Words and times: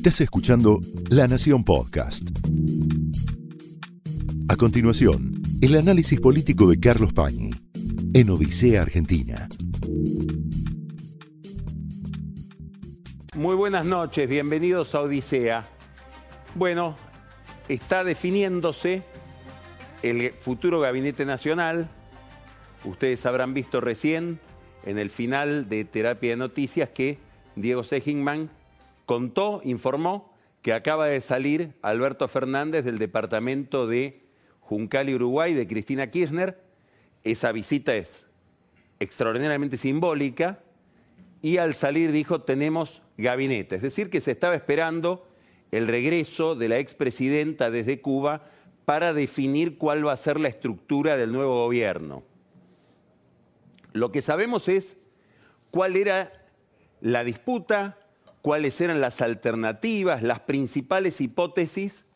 Estás 0.00 0.22
escuchando 0.22 0.80
La 1.10 1.28
Nación 1.28 1.62
Podcast. 1.62 2.22
A 4.48 4.56
continuación, 4.56 5.42
el 5.60 5.76
análisis 5.76 6.18
político 6.18 6.66
de 6.70 6.80
Carlos 6.80 7.12
Pañi 7.12 7.50
en 8.14 8.30
Odisea 8.30 8.80
Argentina. 8.80 9.46
Muy 13.34 13.54
buenas 13.56 13.84
noches, 13.84 14.26
bienvenidos 14.26 14.94
a 14.94 15.02
Odisea. 15.02 15.66
Bueno, 16.54 16.96
está 17.68 18.02
definiéndose 18.02 19.02
el 20.02 20.32
futuro 20.32 20.80
gabinete 20.80 21.26
nacional. 21.26 21.90
Ustedes 22.86 23.26
habrán 23.26 23.52
visto 23.52 23.82
recién 23.82 24.40
en 24.86 24.98
el 24.98 25.10
final 25.10 25.68
de 25.68 25.84
Terapia 25.84 26.30
de 26.30 26.36
Noticias 26.36 26.88
que 26.88 27.18
Diego 27.54 27.84
Segingman 27.84 28.48
contó, 29.10 29.60
informó 29.64 30.32
que 30.62 30.72
acaba 30.72 31.08
de 31.08 31.20
salir 31.20 31.74
Alberto 31.82 32.28
Fernández 32.28 32.84
del 32.84 33.00
departamento 33.00 33.88
de 33.88 34.22
Juncal 34.60 35.08
y 35.08 35.16
Uruguay 35.16 35.52
de 35.52 35.66
Cristina 35.66 36.12
Kirchner. 36.12 36.62
Esa 37.24 37.50
visita 37.50 37.96
es 37.96 38.28
extraordinariamente 39.00 39.78
simbólica 39.78 40.60
y 41.42 41.56
al 41.56 41.74
salir 41.74 42.12
dijo 42.12 42.42
tenemos 42.42 43.02
gabinete. 43.18 43.74
Es 43.74 43.82
decir, 43.82 44.10
que 44.10 44.20
se 44.20 44.30
estaba 44.30 44.54
esperando 44.54 45.26
el 45.72 45.88
regreso 45.88 46.54
de 46.54 46.68
la 46.68 46.78
expresidenta 46.78 47.72
desde 47.72 48.00
Cuba 48.00 48.44
para 48.84 49.12
definir 49.12 49.76
cuál 49.76 50.06
va 50.06 50.12
a 50.12 50.16
ser 50.16 50.38
la 50.38 50.46
estructura 50.46 51.16
del 51.16 51.32
nuevo 51.32 51.64
gobierno. 51.64 52.22
Lo 53.92 54.12
que 54.12 54.22
sabemos 54.22 54.68
es 54.68 54.98
cuál 55.72 55.96
era 55.96 56.46
la 57.00 57.24
disputa, 57.24 57.96
cuáles 58.42 58.80
eran 58.80 59.00
las 59.00 59.20
alternativas, 59.20 60.22
las 60.22 60.40
principales 60.40 61.20
hipótesis 61.20 62.06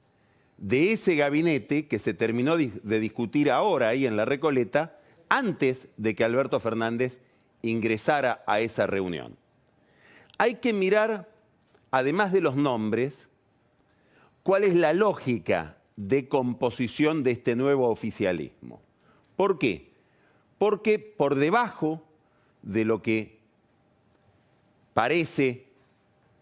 de 0.58 0.92
ese 0.92 1.16
gabinete 1.16 1.86
que 1.86 1.98
se 1.98 2.14
terminó 2.14 2.56
de 2.56 3.00
discutir 3.00 3.50
ahora 3.50 3.88
ahí 3.88 4.06
en 4.06 4.16
la 4.16 4.24
Recoleta, 4.24 4.98
antes 5.28 5.88
de 5.96 6.14
que 6.14 6.24
Alberto 6.24 6.60
Fernández 6.60 7.20
ingresara 7.62 8.42
a 8.46 8.60
esa 8.60 8.86
reunión. 8.86 9.36
Hay 10.38 10.56
que 10.56 10.72
mirar, 10.72 11.28
además 11.90 12.32
de 12.32 12.40
los 12.40 12.56
nombres, 12.56 13.28
cuál 14.42 14.64
es 14.64 14.74
la 14.74 14.92
lógica 14.92 15.76
de 15.96 16.28
composición 16.28 17.22
de 17.22 17.32
este 17.32 17.56
nuevo 17.56 17.88
oficialismo. 17.88 18.82
¿Por 19.36 19.58
qué? 19.58 19.92
Porque 20.58 20.98
por 20.98 21.34
debajo 21.34 22.02
de 22.62 22.84
lo 22.84 23.02
que 23.02 23.38
parece 24.92 25.63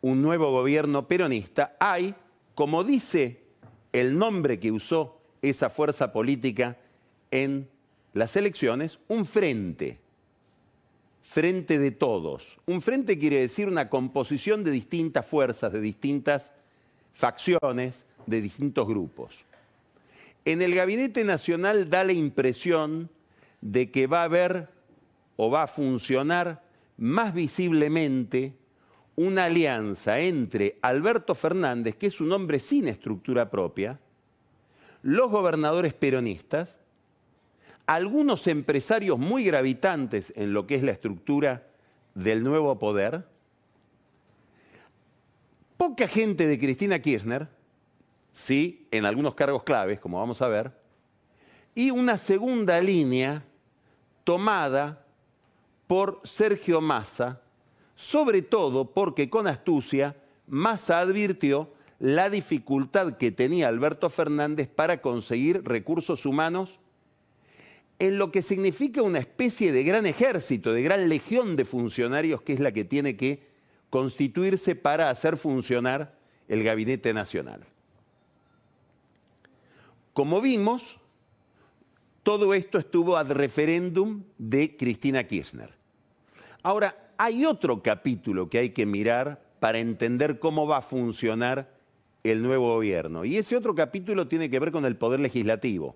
un 0.02 0.20
nuevo 0.20 0.50
gobierno 0.50 1.08
peronista, 1.08 1.76
hay, 1.80 2.14
como 2.54 2.84
dice 2.84 3.40
el 3.92 4.18
nombre 4.18 4.58
que 4.58 4.72
usó 4.72 5.20
esa 5.40 5.70
fuerza 5.70 6.12
política 6.12 6.76
en 7.30 7.68
las 8.12 8.36
elecciones, 8.36 8.98
un 9.08 9.26
frente, 9.26 9.98
frente 11.22 11.78
de 11.78 11.92
todos. 11.92 12.58
Un 12.66 12.82
frente 12.82 13.18
quiere 13.18 13.40
decir 13.40 13.68
una 13.68 13.88
composición 13.88 14.64
de 14.64 14.70
distintas 14.70 15.24
fuerzas, 15.24 15.72
de 15.72 15.80
distintas 15.80 16.52
facciones, 17.14 18.04
de 18.26 18.40
distintos 18.40 18.86
grupos. 18.86 19.44
En 20.44 20.62
el 20.62 20.74
Gabinete 20.74 21.24
Nacional 21.24 21.88
da 21.88 22.04
la 22.04 22.12
impresión 22.12 23.08
de 23.60 23.90
que 23.90 24.08
va 24.08 24.22
a 24.22 24.24
haber 24.24 24.68
o 25.36 25.50
va 25.50 25.64
a 25.64 25.68
funcionar 25.68 26.62
más 26.96 27.32
visiblemente 27.32 28.52
una 29.16 29.44
alianza 29.44 30.20
entre 30.20 30.78
Alberto 30.82 31.34
Fernández, 31.34 31.96
que 31.96 32.06
es 32.06 32.20
un 32.20 32.32
hombre 32.32 32.58
sin 32.58 32.88
estructura 32.88 33.50
propia, 33.50 33.98
los 35.02 35.30
gobernadores 35.30 35.94
peronistas, 35.94 36.78
algunos 37.86 38.46
empresarios 38.46 39.18
muy 39.18 39.44
gravitantes 39.44 40.32
en 40.36 40.52
lo 40.52 40.66
que 40.66 40.76
es 40.76 40.82
la 40.82 40.92
estructura 40.92 41.66
del 42.14 42.42
nuevo 42.42 42.78
poder, 42.78 43.26
poca 45.76 46.06
gente 46.06 46.46
de 46.46 46.58
Cristina 46.58 47.00
Kirchner, 47.00 47.48
sí, 48.30 48.86
en 48.90 49.04
algunos 49.04 49.34
cargos 49.34 49.64
claves, 49.64 49.98
como 49.98 50.18
vamos 50.18 50.40
a 50.40 50.48
ver, 50.48 50.72
y 51.74 51.90
una 51.90 52.18
segunda 52.18 52.80
línea 52.80 53.42
tomada 54.24 55.04
por 55.86 56.20
Sergio 56.24 56.80
Massa, 56.80 57.40
sobre 57.96 58.42
todo 58.42 58.92
porque 58.92 59.30
con 59.30 59.46
astucia 59.46 60.16
Massa 60.46 60.98
advirtió 60.98 61.72
la 61.98 62.30
dificultad 62.30 63.16
que 63.16 63.30
tenía 63.30 63.68
Alberto 63.68 64.10
Fernández 64.10 64.68
para 64.68 65.00
conseguir 65.00 65.62
recursos 65.64 66.26
humanos 66.26 66.80
en 67.98 68.18
lo 68.18 68.32
que 68.32 68.42
significa 68.42 69.02
una 69.02 69.20
especie 69.20 69.70
de 69.70 69.84
gran 69.84 70.06
ejército, 70.06 70.72
de 70.72 70.82
gran 70.82 71.08
legión 71.08 71.54
de 71.54 71.64
funcionarios 71.64 72.42
que 72.42 72.54
es 72.54 72.60
la 72.60 72.72
que 72.72 72.84
tiene 72.84 73.16
que 73.16 73.46
constituirse 73.90 74.74
para 74.74 75.10
hacer 75.10 75.36
funcionar 75.36 76.18
el 76.48 76.64
Gabinete 76.64 77.14
Nacional. 77.14 77.64
Como 80.12 80.40
vimos, 80.40 80.98
todo 82.22 82.54
esto 82.54 82.78
estuvo 82.78 83.16
ad 83.16 83.30
referéndum 83.30 84.24
de 84.38 84.76
Cristina 84.76 85.24
Kirchner. 85.24 85.72
Ahora, 86.62 87.11
hay 87.22 87.44
otro 87.44 87.84
capítulo 87.84 88.50
que 88.50 88.58
hay 88.58 88.70
que 88.70 88.84
mirar 88.84 89.40
para 89.60 89.78
entender 89.78 90.40
cómo 90.40 90.66
va 90.66 90.78
a 90.78 90.82
funcionar 90.82 91.72
el 92.24 92.42
nuevo 92.42 92.74
gobierno. 92.74 93.24
Y 93.24 93.36
ese 93.36 93.54
otro 93.54 93.76
capítulo 93.76 94.26
tiene 94.26 94.50
que 94.50 94.58
ver 94.58 94.72
con 94.72 94.84
el 94.84 94.96
poder 94.96 95.20
legislativo, 95.20 95.94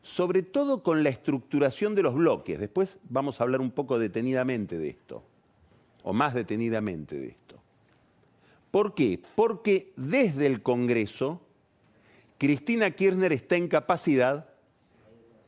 sobre 0.00 0.42
todo 0.42 0.82
con 0.82 1.02
la 1.02 1.10
estructuración 1.10 1.94
de 1.94 2.04
los 2.04 2.14
bloques. 2.14 2.58
Después 2.58 2.98
vamos 3.10 3.38
a 3.38 3.44
hablar 3.44 3.60
un 3.60 3.70
poco 3.70 3.98
detenidamente 3.98 4.78
de 4.78 4.88
esto, 4.88 5.22
o 6.04 6.14
más 6.14 6.32
detenidamente 6.32 7.20
de 7.20 7.28
esto. 7.28 7.56
¿Por 8.70 8.94
qué? 8.94 9.20
Porque 9.34 9.92
desde 9.96 10.46
el 10.46 10.62
Congreso, 10.62 11.42
Cristina 12.38 12.92
Kirchner 12.92 13.34
está 13.34 13.56
en 13.56 13.68
capacidad 13.68 14.49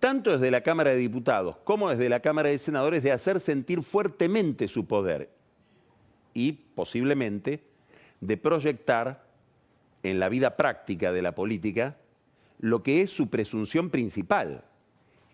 tanto 0.02 0.32
desde 0.32 0.50
la 0.50 0.62
Cámara 0.62 0.90
de 0.90 0.96
Diputados 0.96 1.58
como 1.62 1.88
desde 1.88 2.08
la 2.08 2.18
Cámara 2.18 2.48
de 2.48 2.58
Senadores, 2.58 3.04
de 3.04 3.12
hacer 3.12 3.38
sentir 3.38 3.84
fuertemente 3.84 4.66
su 4.66 4.84
poder 4.84 5.30
y 6.34 6.50
posiblemente 6.50 7.62
de 8.20 8.36
proyectar 8.36 9.24
en 10.02 10.18
la 10.18 10.28
vida 10.28 10.56
práctica 10.56 11.12
de 11.12 11.22
la 11.22 11.36
política 11.36 11.98
lo 12.58 12.82
que 12.82 13.02
es 13.02 13.10
su 13.10 13.30
presunción 13.30 13.90
principal, 13.90 14.64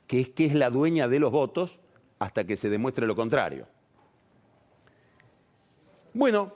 que 0.07 0.21
es 0.21 0.29
que 0.29 0.45
es 0.45 0.55
la 0.55 0.69
dueña 0.69 1.09
de 1.09 1.19
los 1.19 1.33
votos 1.33 1.79
hasta 2.19 2.45
que 2.45 2.59
se 2.59 2.69
demuestre 2.69 3.07
lo 3.07 3.17
contrario. 3.17 3.67
Bueno, 6.13 6.55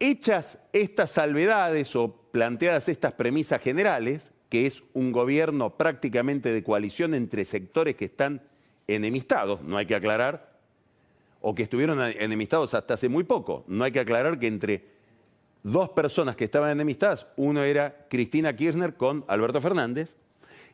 hechas 0.00 0.64
estas 0.72 1.10
salvedades 1.10 1.94
o 1.94 2.10
planteadas 2.10 2.88
estas 2.88 3.12
premisas 3.12 3.60
generales, 3.60 4.32
que 4.48 4.66
es 4.66 4.82
un 4.94 5.12
gobierno 5.12 5.76
prácticamente 5.76 6.52
de 6.52 6.62
coalición 6.62 7.14
entre 7.14 7.44
sectores 7.44 7.96
que 7.96 8.06
están 8.06 8.42
enemistados, 8.86 9.62
no 9.62 9.76
hay 9.76 9.86
que 9.86 9.94
aclarar, 9.94 10.56
o 11.40 11.54
que 11.54 11.62
estuvieron 11.62 12.00
enemistados 12.00 12.74
hasta 12.74 12.94
hace 12.94 13.08
muy 13.08 13.24
poco. 13.24 13.64
No 13.68 13.84
hay 13.84 13.92
que 13.92 14.00
aclarar 14.00 14.38
que 14.38 14.48
entre 14.48 14.84
dos 15.62 15.90
personas 15.90 16.36
que 16.36 16.44
estaban 16.44 16.70
enemistadas, 16.70 17.28
uno 17.36 17.62
era 17.62 18.06
Cristina 18.08 18.56
Kirchner 18.56 18.94
con 18.94 19.24
Alberto 19.28 19.60
Fernández, 19.60 20.16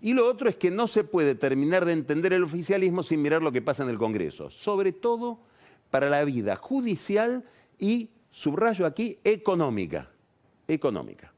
y 0.01 0.13
lo 0.13 0.27
otro 0.27 0.49
es 0.49 0.57
que 0.57 0.71
no 0.71 0.87
se 0.87 1.05
puede 1.05 1.35
terminar 1.35 1.85
de 1.85 1.93
entender 1.93 2.33
el 2.33 2.45
oficialismo 2.45 3.03
sin 3.03 3.23
mirar 3.23 3.43
lo 3.43 3.53
que 3.53 3.63
pasa 3.63 3.83
en 3.83 3.89
el 3.89 3.99
Congreso, 3.99 4.51
sobre 4.51 4.93
todo 4.93 5.41
para 5.91 6.11
la 6.11 6.25
vida 6.25 6.57
judicial 6.57 7.45
y, 7.79 8.11
subrayo 8.31 8.87
aquí, 8.87 9.19
económica. 9.25 10.11
Económica. 10.69 11.34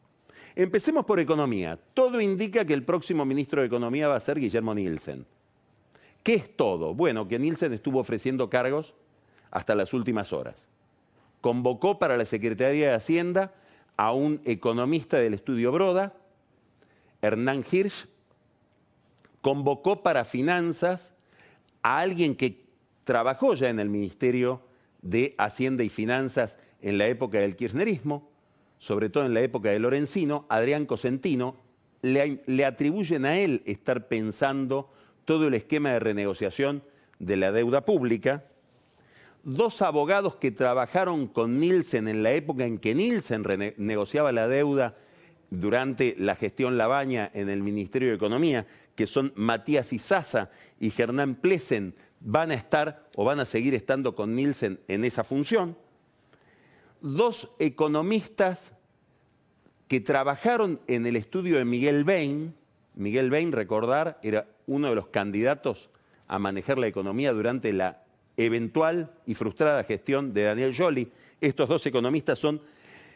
Empecemos 0.57 1.05
por 1.05 1.21
economía. 1.21 1.79
Todo 1.93 2.19
indica 2.19 2.65
que 2.65 2.73
el 2.73 2.83
próximo 2.83 3.27
ministro 3.27 3.61
de 3.61 3.67
Economía 3.67 4.09
va 4.09 4.17
a 4.17 4.21
ser 4.21 4.41
Guillermo 4.41 4.75
Nielsen. 4.75 5.27
¿Qué 6.23 6.35
es 6.35 6.57
todo? 6.57 6.95
Bueno, 6.95 7.29
que 7.29 7.39
Nielsen 7.39 7.75
estuvo 7.75 8.01
ofreciendo 8.01 8.49
cargos 8.49 8.95
hasta 9.51 9.75
las 9.75 9.93
últimas 9.93 10.33
horas. 10.33 10.67
Convocó 11.43 11.99
para 11.99 12.17
la 12.17 12.25
Secretaría 12.25 12.89
de 12.89 12.95
Hacienda 12.95 13.53
a 13.99 14.13
un 14.13 14.41
economista 14.47 15.19
del 15.19 15.35
estudio 15.35 15.73
Broda, 15.73 16.15
Hernán 17.21 17.63
Hirsch, 17.71 18.09
convocó 19.43 20.03
para 20.03 20.25
finanzas 20.25 21.13
a 21.83 22.01
alguien 22.01 22.35
que 22.35 22.65
trabajó 23.05 23.55
ya 23.55 23.69
en 23.69 23.79
el 23.79 23.91
Ministerio 23.91 24.63
de 25.03 25.35
Hacienda 25.37 25.85
y 25.85 25.91
Finanzas 25.91 26.59
en 26.81 26.97
la 26.97 27.07
época 27.07 27.39
del 27.39 27.57
kirchnerismo, 27.57 28.29
sobre 28.79 29.09
todo 29.09 29.25
en 29.25 29.35
la 29.35 29.41
época 29.41 29.71
de 29.71 29.79
Lorenzino, 29.79 30.47
Adrián 30.49 30.87
Cosentino, 30.87 31.57
le, 32.03 32.65
atribuyen 32.65 33.25
a 33.25 33.39
él 33.39 33.63
estar 33.67 34.09
pensando 34.09 34.91
todo 35.25 35.49
el 35.49 35.55
esquema 35.55 35.91
de 35.91 36.01
renegociación 36.01 36.83
de 37.19 37.37
la 37.37 37.53
deuda 37.53 37.85
pública. 37.85 38.45
dos 39.43 39.81
abogados 39.81 40.37
que 40.37 40.51
trabajaron 40.51 41.29
con 41.29 41.61
Nielsen 41.61 42.09
en 42.09 42.23
la 42.23 42.33
época 42.33 42.65
en 42.65 42.79
que 42.79 42.95
Nielsen 42.95 43.45
negociaba 43.77 44.33
la 44.33 44.49
deuda 44.49 44.97
durante 45.51 46.17
la 46.19 46.35
gestión 46.35 46.77
Labaña 46.77 47.31
en 47.33 47.49
el 47.49 47.63
Ministerio 47.63 48.09
de 48.09 48.17
Economía, 48.17 48.67
que 48.97 49.07
son 49.07 49.33
Matías 49.37 49.93
Izaza 49.93 50.51
y 50.81 50.93
Hernán 51.01 51.37
Plesen, 51.37 51.95
van 52.21 52.51
a 52.51 52.55
estar 52.55 53.09
o 53.15 53.25
van 53.25 53.39
a 53.39 53.45
seguir 53.45 53.75
estando 53.75 54.17
con 54.17 54.35
Nielsen 54.35 54.81
en 54.89 55.05
esa 55.05 55.23
función. 55.23 55.77
Dos 57.01 57.51
economistas 57.59 58.75
que 59.89 60.01
trabajaron 60.01 60.81
en 60.87 61.07
el 61.07 61.17
estudio 61.17 61.59
de 61.59 61.65
Miguel 61.65 62.05
Bain. 62.05 62.55
Miguel 62.95 63.31
Bain, 63.31 63.53
recordar, 63.53 64.19
era 64.23 64.49
uno 64.67 64.89
de 64.89 64.95
los 64.95 65.09
candidatos 65.09 65.91
a 66.27 66.39
manejar 66.39 66.79
la 66.79 66.87
economía 66.87 67.33
durante 67.33 67.73
la 67.73 68.03
eventual 68.37 69.13
y 69.27 69.35
frustrada 69.35 69.85
gestión 69.85 70.33
de 70.33 70.43
Daniel 70.45 70.75
Joly. 70.77 71.11
Estos 71.41 71.69
dos 71.69 71.87
economistas 71.87 72.39
son 72.39 72.61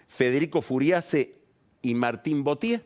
Federico 0.08 0.62
Furiase 0.62 1.34
y 1.82 1.94
Martín 1.94 2.44
Botier. 2.44 2.84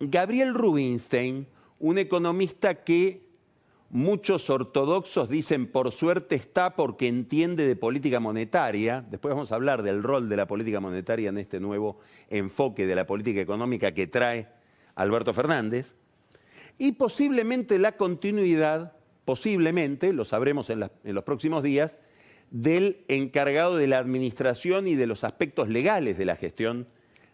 Gabriel 0.00 0.54
Rubinstein, 0.54 1.46
un 1.78 1.98
economista 1.98 2.82
que 2.82 3.23
muchos 3.94 4.50
ortodoxos 4.50 5.28
dicen 5.28 5.68
por 5.68 5.92
suerte 5.92 6.34
está 6.34 6.74
porque 6.74 7.06
entiende 7.06 7.64
de 7.64 7.76
política 7.76 8.18
monetaria. 8.18 9.06
Después 9.08 9.34
vamos 9.34 9.52
a 9.52 9.54
hablar 9.54 9.84
del 9.84 10.02
rol 10.02 10.28
de 10.28 10.36
la 10.36 10.48
política 10.48 10.80
monetaria 10.80 11.28
en 11.28 11.38
este 11.38 11.60
nuevo 11.60 12.00
enfoque 12.28 12.86
de 12.86 12.96
la 12.96 13.06
política 13.06 13.40
económica 13.40 13.94
que 13.94 14.08
trae 14.08 14.48
Alberto 14.96 15.32
Fernández. 15.32 15.94
Y 16.76 16.92
posiblemente 16.92 17.78
la 17.78 17.92
continuidad, 17.92 18.94
posiblemente, 19.24 20.12
lo 20.12 20.24
sabremos 20.24 20.70
en, 20.70 20.90
los 21.04 21.22
próximos 21.22 21.62
días, 21.62 21.98
del 22.50 23.04
encargado 23.06 23.76
de 23.76 23.86
la 23.86 23.98
administración 23.98 24.88
y 24.88 24.96
de 24.96 25.06
los 25.06 25.22
aspectos 25.22 25.68
legales 25.68 26.18
de 26.18 26.24
la 26.24 26.34
gestión 26.34 26.88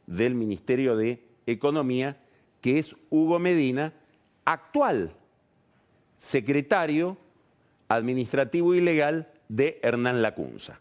del 0.07 0.35
Ministerio 0.35 0.95
de 0.95 1.25
Economía, 1.47 2.21
que 2.61 2.79
es 2.79 2.97
Hugo 3.09 3.39
Medina, 3.39 3.95
actual 4.45 5.15
secretario 6.21 7.17
administrativo 7.89 8.75
y 8.75 8.81
legal 8.81 9.29
de 9.49 9.81
Hernán 9.83 10.23
Lacunza. 10.23 10.79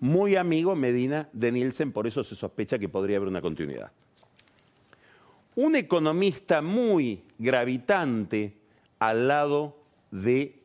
Muy 0.00 0.36
amigo 0.36 0.76
Medina 0.76 1.28
de 1.32 1.52
Nielsen, 1.52 1.92
por 1.92 2.06
eso 2.06 2.22
se 2.24 2.34
sospecha 2.34 2.78
que 2.78 2.88
podría 2.88 3.16
haber 3.16 3.28
una 3.28 3.40
continuidad. 3.40 3.92
Un 5.54 5.76
economista 5.76 6.60
muy 6.60 7.22
gravitante 7.38 8.56
al 8.98 9.28
lado 9.28 9.78
de 10.10 10.60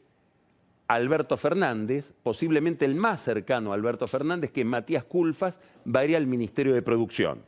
Alberto 0.87 1.37
Fernández, 1.37 2.13
posiblemente 2.23 2.85
el 2.85 2.95
más 2.95 3.21
cercano 3.21 3.71
a 3.71 3.75
Alberto 3.75 4.07
Fernández, 4.07 4.51
que 4.51 4.65
Matías 4.65 5.03
Culfas, 5.03 5.59
va 5.87 6.01
a 6.01 6.05
ir 6.05 6.15
al 6.15 6.27
Ministerio 6.27 6.73
de 6.73 6.81
Producción. 6.81 7.41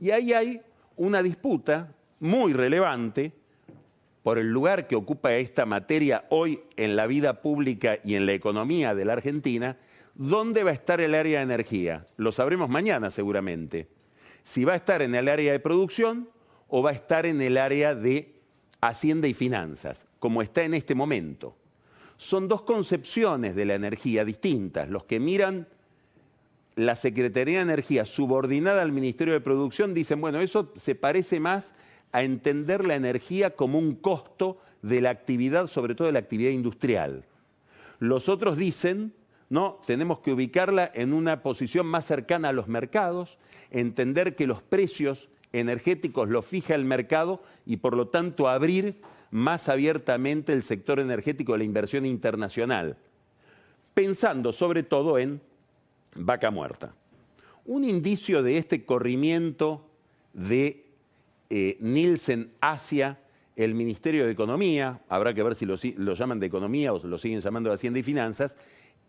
Y 0.00 0.10
ahí 0.10 0.32
hay 0.32 0.60
una 0.96 1.22
disputa 1.22 1.92
muy 2.20 2.52
relevante 2.52 3.32
por 4.24 4.38
el 4.38 4.50
lugar 4.50 4.86
que 4.86 4.96
ocupa 4.96 5.34
esta 5.34 5.66
materia 5.66 6.24
hoy 6.30 6.62
en 6.78 6.96
la 6.96 7.06
vida 7.06 7.42
pública 7.42 7.98
y 8.02 8.14
en 8.14 8.24
la 8.24 8.32
economía 8.32 8.94
de 8.94 9.04
la 9.04 9.12
Argentina, 9.12 9.76
¿dónde 10.14 10.64
va 10.64 10.70
a 10.70 10.72
estar 10.72 11.02
el 11.02 11.14
área 11.14 11.40
de 11.40 11.44
energía? 11.44 12.06
Lo 12.16 12.32
sabremos 12.32 12.70
mañana 12.70 13.10
seguramente. 13.10 13.86
Si 14.42 14.64
va 14.64 14.72
a 14.72 14.76
estar 14.76 15.02
en 15.02 15.14
el 15.14 15.28
área 15.28 15.52
de 15.52 15.60
producción 15.60 16.30
o 16.68 16.82
va 16.82 16.88
a 16.88 16.94
estar 16.94 17.26
en 17.26 17.42
el 17.42 17.58
área 17.58 17.94
de 17.94 18.40
hacienda 18.80 19.28
y 19.28 19.34
finanzas, 19.34 20.06
como 20.18 20.40
está 20.40 20.64
en 20.64 20.72
este 20.72 20.94
momento. 20.94 21.54
Son 22.16 22.48
dos 22.48 22.62
concepciones 22.62 23.54
de 23.54 23.66
la 23.66 23.74
energía 23.74 24.24
distintas. 24.24 24.88
Los 24.88 25.04
que 25.04 25.20
miran 25.20 25.68
la 26.76 26.96
Secretaría 26.96 27.58
de 27.58 27.64
Energía 27.64 28.06
subordinada 28.06 28.80
al 28.80 28.90
Ministerio 28.90 29.34
de 29.34 29.42
Producción 29.42 29.92
dicen, 29.92 30.22
bueno, 30.22 30.40
eso 30.40 30.72
se 30.76 30.94
parece 30.94 31.40
más 31.40 31.74
a 32.14 32.22
entender 32.22 32.84
la 32.84 32.94
energía 32.94 33.56
como 33.56 33.76
un 33.76 33.96
costo 33.96 34.60
de 34.82 35.00
la 35.00 35.10
actividad, 35.10 35.66
sobre 35.66 35.96
todo 35.96 36.06
de 36.06 36.12
la 36.12 36.20
actividad 36.20 36.52
industrial. 36.52 37.24
Los 37.98 38.28
otros 38.28 38.56
dicen, 38.56 39.12
no, 39.50 39.80
tenemos 39.84 40.20
que 40.20 40.32
ubicarla 40.32 40.88
en 40.94 41.12
una 41.12 41.42
posición 41.42 41.86
más 41.86 42.06
cercana 42.06 42.50
a 42.50 42.52
los 42.52 42.68
mercados, 42.68 43.36
entender 43.72 44.36
que 44.36 44.46
los 44.46 44.62
precios 44.62 45.28
energéticos 45.52 46.28
los 46.28 46.46
fija 46.46 46.76
el 46.76 46.84
mercado 46.84 47.42
y 47.66 47.78
por 47.78 47.96
lo 47.96 48.06
tanto 48.06 48.48
abrir 48.48 49.00
más 49.32 49.68
abiertamente 49.68 50.52
el 50.52 50.62
sector 50.62 51.00
energético 51.00 51.50
de 51.50 51.58
la 51.58 51.64
inversión 51.64 52.06
internacional, 52.06 52.96
pensando 53.92 54.52
sobre 54.52 54.84
todo 54.84 55.18
en 55.18 55.40
vaca 56.14 56.52
muerta. 56.52 56.94
Un 57.64 57.82
indicio 57.82 58.44
de 58.44 58.58
este 58.58 58.84
corrimiento 58.84 59.84
de 60.32 60.83
eh, 61.56 61.76
Nielsen 61.78 62.50
hacia 62.60 63.20
el 63.54 63.76
Ministerio 63.76 64.26
de 64.26 64.32
Economía, 64.32 65.02
habrá 65.08 65.34
que 65.34 65.42
ver 65.44 65.54
si 65.54 65.66
lo, 65.66 65.76
llaman 65.76 66.40
de 66.40 66.46
Economía 66.46 66.92
o 66.92 66.98
lo 67.06 67.16
siguen 67.16 67.40
llamando 67.42 67.70
de 67.70 67.76
Hacienda 67.76 68.00
y 68.00 68.02
Finanzas, 68.02 68.56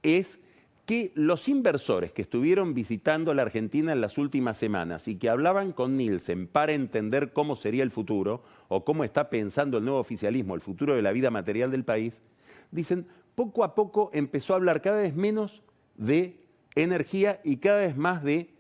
es 0.04 0.38
que 0.86 1.12
los 1.16 1.48
inversores 1.48 2.12
que 2.12 2.22
estuvieron 2.22 2.76
visitando 2.76 3.34
la 3.34 3.42
Argentina 3.42 3.94
en 3.94 4.00
las 4.00 4.20
últimas 4.20 4.58
semanas 4.58 5.08
y 5.08 5.16
que 5.16 5.28
hablaban 5.28 5.72
con 5.72 5.98
Nielsen 5.98 6.46
para 6.46 6.74
entender 6.74 7.34
cómo 7.34 7.56
sería 7.56 7.82
el 7.82 7.90
futuro 7.90 8.44
o 8.68 8.86
cómo 8.86 9.04
está 9.04 9.32
pensando 9.32 9.80
el 9.80 9.84
nuevo 9.84 10.00
oficialismo, 10.00 10.54
el 10.54 10.62
futuro 10.62 10.94
de 10.94 11.02
la 11.02 11.14
vida 11.14 11.32
material 11.32 11.72
del 11.72 11.84
país, 11.84 12.22
dicen, 12.70 13.08
poco 13.34 13.64
a 13.64 13.74
poco 13.74 14.12
empezó 14.14 14.54
a 14.54 14.58
hablar 14.58 14.84
cada 14.84 15.02
vez 15.02 15.16
menos 15.16 15.64
de 15.98 16.46
energía 16.76 17.42
y 17.44 17.58
cada 17.58 17.80
vez 17.80 17.98
más 17.98 18.24
de 18.24 18.55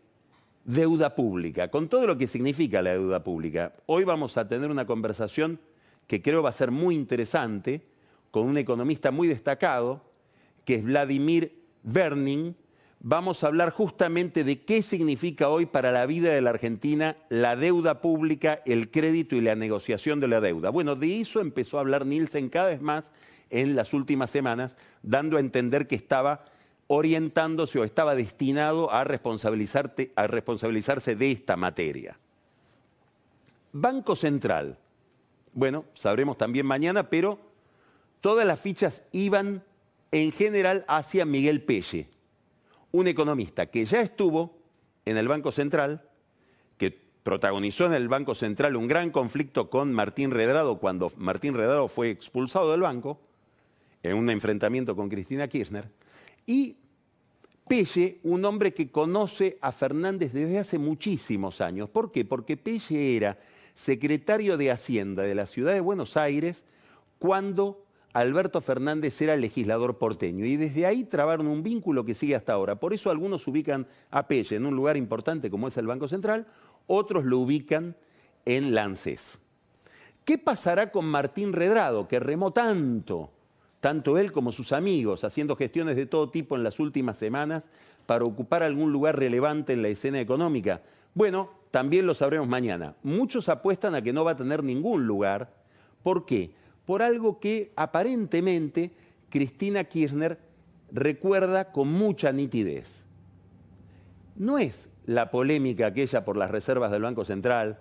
deuda 0.65 1.13
pública, 1.13 1.69
con 1.69 1.87
todo 1.87 2.07
lo 2.07 2.17
que 2.17 2.27
significa 2.27 2.81
la 2.81 2.93
deuda 2.93 3.23
pública. 3.23 3.73
Hoy 3.85 4.03
vamos 4.03 4.35
a 4.37 4.47
tener 4.47 4.71
una 4.71 4.85
conversación 4.85 5.59
que 6.07 6.21
creo 6.21 6.41
va 6.43 6.49
a 6.49 6.53
ser 6.53 6.71
muy 6.71 6.95
interesante 6.95 7.81
con 8.31 8.47
un 8.47 8.57
economista 8.57 9.11
muy 9.11 9.27
destacado, 9.27 10.03
que 10.65 10.75
es 10.75 10.83
Vladimir 10.83 11.55
Berning. 11.83 12.55
Vamos 12.99 13.43
a 13.43 13.47
hablar 13.47 13.69
justamente 13.69 14.43
de 14.43 14.63
qué 14.63 14.81
significa 14.81 15.49
hoy 15.49 15.67
para 15.67 15.91
la 15.91 16.07
vida 16.07 16.33
de 16.33 16.41
la 16.41 16.49
Argentina 16.49 17.15
la 17.29 17.55
deuda 17.55 18.01
pública, 18.01 18.61
el 18.65 18.89
crédito 18.89 19.35
y 19.35 19.41
la 19.41 19.55
negociación 19.55 20.19
de 20.19 20.27
la 20.27 20.41
deuda. 20.41 20.71
Bueno, 20.71 20.95
de 20.95 21.21
eso 21.21 21.41
empezó 21.41 21.77
a 21.77 21.81
hablar 21.81 22.07
Nielsen 22.07 22.49
cada 22.49 22.69
vez 22.69 22.81
más 22.81 23.11
en 23.51 23.75
las 23.75 23.93
últimas 23.93 24.31
semanas, 24.31 24.75
dando 25.03 25.37
a 25.37 25.39
entender 25.39 25.85
que 25.85 25.95
estaba 25.95 26.45
orientándose 26.87 27.79
o 27.79 27.83
estaba 27.83 28.15
destinado 28.15 28.91
a, 28.91 29.01
a 29.01 29.05
responsabilizarse 29.05 31.15
de 31.15 31.31
esta 31.31 31.55
materia. 31.55 32.17
Banco 33.71 34.15
Central. 34.15 34.77
Bueno, 35.53 35.85
sabremos 35.93 36.37
también 36.37 36.65
mañana, 36.65 37.09
pero 37.09 37.39
todas 38.21 38.45
las 38.45 38.59
fichas 38.59 39.03
iban 39.11 39.63
en 40.11 40.31
general 40.31 40.85
hacia 40.87 41.25
Miguel 41.25 41.61
Pelle, 41.61 42.07
un 42.91 43.07
economista 43.07 43.65
que 43.65 43.85
ya 43.85 44.01
estuvo 44.01 44.57
en 45.05 45.17
el 45.17 45.27
Banco 45.27 45.51
Central, 45.51 46.03
que 46.77 46.97
protagonizó 47.23 47.85
en 47.85 47.93
el 47.93 48.07
Banco 48.07 48.35
Central 48.35 48.75
un 48.75 48.87
gran 48.87 49.11
conflicto 49.11 49.69
con 49.69 49.93
Martín 49.93 50.31
Redrado 50.31 50.77
cuando 50.77 51.11
Martín 51.17 51.53
Redrado 51.53 51.87
fue 51.87 52.09
expulsado 52.09 52.71
del 52.71 52.81
banco 52.81 53.19
en 54.03 54.15
un 54.15 54.29
enfrentamiento 54.29 54.95
con 54.95 55.09
Cristina 55.09 55.47
Kirchner 55.47 55.89
y 56.45 56.77
Pelle, 57.67 58.19
un 58.23 58.45
hombre 58.45 58.73
que 58.73 58.91
conoce 58.91 59.57
a 59.59 59.71
Fernández 59.71 60.31
desde 60.33 60.59
hace 60.59 60.77
muchísimos 60.77 61.61
años. 61.61 61.89
¿Por 61.89 62.11
qué? 62.11 62.23
Porque 62.23 62.57
Pelle 62.57 63.15
era 63.15 63.39
secretario 63.73 64.55
de 64.55 64.69
Hacienda 64.69 65.23
de 65.23 65.33
la 65.33 65.47
ciudad 65.47 65.73
de 65.73 65.79
Buenos 65.79 66.15
Aires 66.15 66.63
cuando 67.17 67.83
Alberto 68.13 68.61
Fernández 68.61 69.19
era 69.21 69.35
legislador 69.35 69.97
porteño 69.97 70.45
y 70.45 70.57
desde 70.57 70.85
ahí 70.85 71.03
trabaron 71.03 71.47
un 71.47 71.63
vínculo 71.63 72.05
que 72.05 72.13
sigue 72.13 72.35
hasta 72.35 72.53
ahora. 72.53 72.79
Por 72.79 72.93
eso 72.93 73.09
algunos 73.09 73.47
ubican 73.47 73.87
a 74.11 74.27
Pelle 74.27 74.55
en 74.55 74.65
un 74.65 74.75
lugar 74.75 74.95
importante 74.95 75.49
como 75.49 75.67
es 75.67 75.77
el 75.77 75.87
Banco 75.87 76.07
Central, 76.07 76.47
otros 76.87 77.25
lo 77.25 77.39
ubican 77.39 77.95
en 78.45 78.75
Lancés. 78.75 79.39
¿Qué 80.23 80.37
pasará 80.37 80.91
con 80.91 81.05
Martín 81.05 81.51
Redrado, 81.51 82.07
que 82.07 82.19
remó 82.19 82.53
tanto 82.53 83.31
tanto 83.85 84.17
él 84.17 84.31
como 84.31 84.51
sus 84.51 84.71
amigos, 84.71 85.23
haciendo 85.23 85.55
gestiones 85.55 85.95
de 85.95 86.07
todo 86.07 86.31
tipo 86.31 86.55
en 86.55 86.63
las 86.63 86.79
últimas 86.79 87.19
semanas 87.19 87.69
para 88.07 88.25
ocupar 88.25 88.63
algún 88.63 88.91
lugar 88.91 89.15
relevante 89.15 89.73
en 89.73 89.83
la 89.83 89.89
escena 89.89 90.19
económica. 90.19 90.81
Bueno, 91.13 91.51
también 91.69 92.07
lo 92.07 92.15
sabremos 92.15 92.47
mañana. 92.47 92.95
Muchos 93.03 93.47
apuestan 93.47 93.93
a 93.93 94.01
que 94.01 94.11
no 94.11 94.23
va 94.23 94.31
a 94.31 94.37
tener 94.37 94.63
ningún 94.63 95.05
lugar. 95.05 95.53
¿Por 96.01 96.25
qué? 96.25 96.49
Por 96.87 97.03
algo 97.03 97.39
que 97.39 97.73
aparentemente 97.75 98.91
Cristina 99.29 99.83
Kirchner 99.83 100.39
recuerda 100.91 101.71
con 101.71 101.91
mucha 101.91 102.31
nitidez. 102.31 103.05
No 104.35 104.57
es 104.57 104.89
la 105.05 105.29
polémica 105.29 105.85
aquella 105.85 106.25
por 106.25 106.37
las 106.37 106.49
reservas 106.49 106.89
del 106.89 107.03
Banco 107.03 107.23
Central 107.23 107.77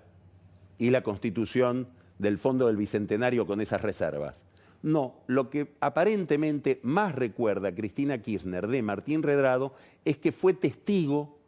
y 0.76 0.90
la 0.90 1.02
constitución 1.02 1.88
del 2.18 2.36
Fondo 2.36 2.66
del 2.66 2.76
Bicentenario 2.76 3.46
con 3.46 3.62
esas 3.62 3.80
reservas 3.80 4.44
No, 4.84 5.14
lo 5.28 5.48
que 5.48 5.68
aparentemente 5.80 6.78
más 6.82 7.14
recuerda 7.14 7.74
Cristina 7.74 8.20
Kirchner 8.20 8.66
de 8.66 8.82
Martín 8.82 9.22
Redrado 9.22 9.72
es 10.04 10.18
que 10.18 10.30
fue 10.30 10.52
testigo 10.52 11.38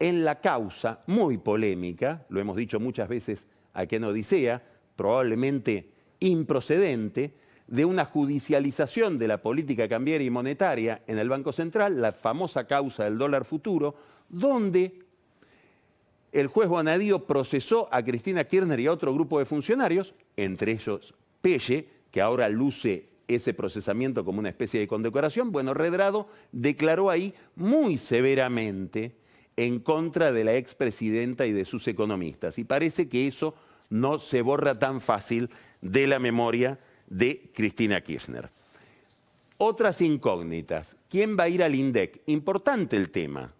en 0.00 0.24
la 0.24 0.40
causa 0.40 0.98
muy 1.06 1.38
polémica, 1.38 2.26
lo 2.28 2.40
hemos 2.40 2.56
dicho 2.56 2.80
muchas 2.80 3.08
veces 3.08 3.46
aquí 3.72 3.94
en 3.94 4.02
Odisea, 4.02 4.64
probablemente 4.96 5.90
improcedente, 6.18 7.34
de 7.68 7.84
una 7.84 8.04
judicialización 8.04 9.16
de 9.16 9.28
la 9.28 9.40
política 9.40 9.88
cambiaria 9.88 10.26
y 10.26 10.30
monetaria 10.30 11.02
en 11.06 11.18
el 11.20 11.28
Banco 11.28 11.52
Central, 11.52 12.02
la 12.02 12.10
famosa 12.10 12.66
causa 12.66 13.04
del 13.04 13.16
dólar 13.16 13.44
futuro, 13.44 13.94
donde 14.28 15.04
el 16.32 16.48
juez 16.48 16.68
Bonadío 16.68 17.26
procesó 17.26 17.88
a 17.92 18.02
Cristina 18.02 18.42
Kirchner 18.42 18.80
y 18.80 18.88
a 18.88 18.92
otro 18.92 19.14
grupo 19.14 19.38
de 19.38 19.44
funcionarios, 19.44 20.14
entre 20.36 20.72
ellos 20.72 21.14
Pelle, 21.40 21.95
que 22.10 22.20
ahora 22.20 22.48
luce 22.48 23.08
ese 23.28 23.54
procesamiento 23.54 24.24
como 24.24 24.38
una 24.38 24.48
especie 24.48 24.80
de 24.80 24.88
condecoración. 24.88 25.50
Bueno, 25.52 25.74
Redrado 25.74 26.28
declaró 26.52 27.10
ahí 27.10 27.34
muy 27.56 27.98
severamente 27.98 29.16
en 29.56 29.80
contra 29.80 30.32
de 30.32 30.44
la 30.44 30.54
expresidenta 30.56 31.46
y 31.46 31.52
de 31.52 31.64
sus 31.64 31.88
economistas. 31.88 32.58
Y 32.58 32.64
parece 32.64 33.08
que 33.08 33.26
eso 33.26 33.54
no 33.90 34.18
se 34.18 34.42
borra 34.42 34.78
tan 34.78 35.00
fácil 35.00 35.50
de 35.80 36.06
la 36.06 36.18
memoria 36.18 36.78
de 37.08 37.50
Cristina 37.54 38.00
Kirchner. 38.00 38.50
Otras 39.58 40.00
incógnitas. 40.02 40.96
¿Quién 41.08 41.36
va 41.38 41.44
a 41.44 41.48
ir 41.48 41.62
al 41.62 41.74
INDEC? 41.74 42.20
Importante 42.26 42.96
el 42.96 43.10
tema. 43.10 43.52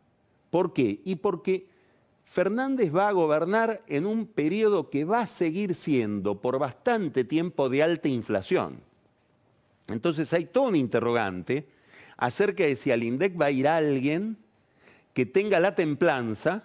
¿Por 0.51 0.73
qué? 0.73 1.01
Y 1.05 1.17
porque 1.17 1.69
Fernández 2.27 2.95
va 2.95 3.09
a 3.09 3.13
gobernar 3.13 3.83
en 3.87 4.05
un 4.05 4.27
periodo 4.27 4.91
que 4.91 5.05
va 5.05 5.21
a 5.21 5.27
seguir 5.27 5.75
siendo 5.75 6.41
por 6.41 6.59
bastante 6.59 7.25
tiempo 7.25 7.69
de 7.69 7.83
alta 7.83 8.09
inflación. 8.09 8.81
Entonces 9.89 10.33
hay 10.33 10.45
todo 10.45 10.65
un 10.65 10.77
interrogante 10.77 11.67
acerca 12.17 12.65
de 12.65 12.77
si 12.77 12.91
al 12.91 13.05
INDEC 13.05 13.41
va 13.41 13.47
a 13.47 13.51
ir 13.53 13.69
alguien 13.69 14.37
que 15.15 15.25
tenga 15.25 15.61
la 15.61 15.75
templanza, 15.75 16.65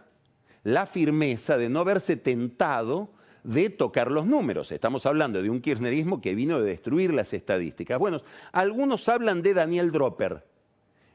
la 0.63 0.85
firmeza 0.85 1.57
de 1.57 1.69
no 1.69 1.85
verse 1.85 2.17
tentado 2.17 3.09
de 3.43 3.69
tocar 3.69 4.11
los 4.11 4.25
números. 4.25 4.71
Estamos 4.71 5.05
hablando 5.05 5.41
de 5.41 5.49
un 5.49 5.61
kirchnerismo 5.61 6.21
que 6.21 6.35
vino 6.35 6.59
de 6.59 6.69
destruir 6.69 7.13
las 7.13 7.33
estadísticas. 7.33 7.97
Bueno, 7.97 8.21
algunos 8.51 9.07
hablan 9.09 9.41
de 9.41 9.53
Daniel 9.53 9.91
Dropper. 9.91 10.43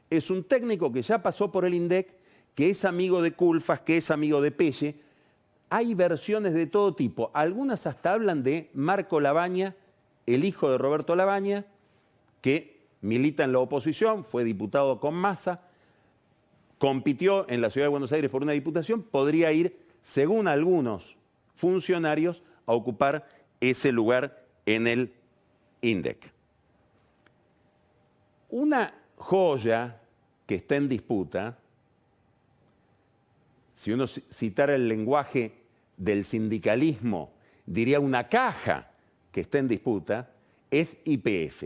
Es 0.09 0.29
un 0.29 0.43
técnico 0.45 0.91
que 0.91 1.01
ya 1.01 1.21
pasó 1.21 1.51
por 1.51 1.65
el 1.65 1.73
INDEC, 1.73 2.15
que 2.57 2.71
es 2.71 2.85
amigo 2.85 3.21
de 3.21 3.33
Culfas, 3.33 3.81
que 3.81 3.97
es 3.97 4.09
amigo 4.09 4.41
de 4.41 4.49
Pelle. 4.49 4.95
Hay 5.69 5.93
versiones 5.93 6.55
de 6.55 6.65
todo 6.65 6.95
tipo. 6.95 7.29
Algunas 7.35 7.85
hasta 7.85 8.13
hablan 8.13 8.41
de 8.41 8.71
Marco 8.73 9.21
Labaña, 9.21 9.75
el 10.25 10.43
hijo 10.43 10.71
de 10.71 10.79
Roberto 10.79 11.15
Labaña, 11.15 11.67
que 12.41 12.87
milita 13.01 13.43
en 13.43 13.51
la 13.51 13.59
oposición, 13.59 14.25
fue 14.25 14.43
diputado 14.43 14.99
con 14.99 15.13
Massa, 15.13 15.61
compitió 16.79 17.47
en 17.47 17.61
la 17.61 17.69
ciudad 17.69 17.85
de 17.85 17.89
Buenos 17.91 18.11
Aires 18.11 18.31
por 18.31 18.41
una 18.41 18.53
diputación, 18.53 19.03
podría 19.03 19.51
ir, 19.51 19.77
según 20.01 20.47
algunos 20.47 21.15
funcionarios, 21.53 22.41
a 22.65 22.73
ocupar 22.73 23.27
ese 23.61 23.91
lugar 23.91 24.43
en 24.65 24.87
el 24.87 25.13
INDEC. 25.81 26.33
Una 28.49 28.95
joya 29.15 30.01
que 30.47 30.55
está 30.55 30.75
en 30.75 30.89
disputa, 30.89 31.59
si 33.77 33.91
uno 33.91 34.07
citara 34.07 34.73
el 34.73 34.87
lenguaje 34.87 35.51
del 35.97 36.25
sindicalismo, 36.25 37.31
diría 37.67 37.99
una 37.99 38.27
caja 38.27 38.89
que 39.31 39.41
está 39.41 39.59
en 39.59 39.67
disputa, 39.67 40.31
es 40.71 40.97
IPF. 41.05 41.65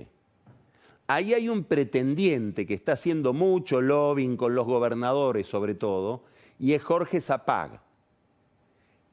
Ahí 1.08 1.34
hay 1.34 1.48
un 1.48 1.64
pretendiente 1.64 2.66
que 2.66 2.74
está 2.74 2.92
haciendo 2.92 3.32
mucho 3.32 3.80
lobbying 3.80 4.36
con 4.36 4.56
los 4.56 4.66
gobernadores 4.66 5.48
sobre 5.48 5.74
todo, 5.74 6.26
y 6.60 6.74
es 6.74 6.84
Jorge 6.84 7.22
Zapag, 7.22 7.80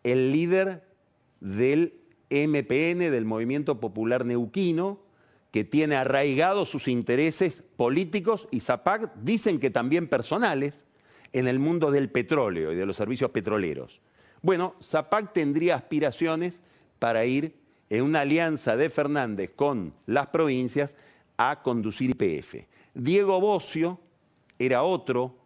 el 0.03 0.33
líder 0.33 0.83
del 1.39 1.95
MPN, 2.31 3.13
del 3.13 3.25
Movimiento 3.25 3.79
Popular 3.79 4.25
Neuquino, 4.25 4.99
que 5.53 5.63
tiene 5.63 5.95
arraigados 5.95 6.69
sus 6.69 6.89
intereses 6.89 7.63
políticos 7.77 8.49
y 8.51 8.59
Zapag 8.59 9.15
dicen 9.23 9.61
que 9.61 9.71
también 9.71 10.09
personales 10.09 10.85
en 11.33 11.49
el 11.49 11.59
mundo 11.59 11.91
del 11.91 12.11
petróleo 12.11 12.73
y 12.73 12.77
de 12.77 12.87
los 12.87 12.97
servicios 12.97 13.31
petroleros. 13.31 14.01
Bueno, 14.43 14.75
Zapag 14.83 15.33
tendría 15.33 15.77
aspiraciones 15.77 16.63
para 16.99 17.25
ir 17.27 17.55
en 17.91 18.03
una 18.03 18.21
alianza 18.21 18.77
de 18.77 18.91
Fernández 18.91 19.53
con 19.55 19.95
las 20.07 20.29
provincias 20.29 20.97
a 21.37 21.63
conducir 21.63 22.11
IPF. 22.11 22.67
Diego 22.95 23.41
Bocio 23.41 24.01
era 24.59 24.83
otro 24.83 25.37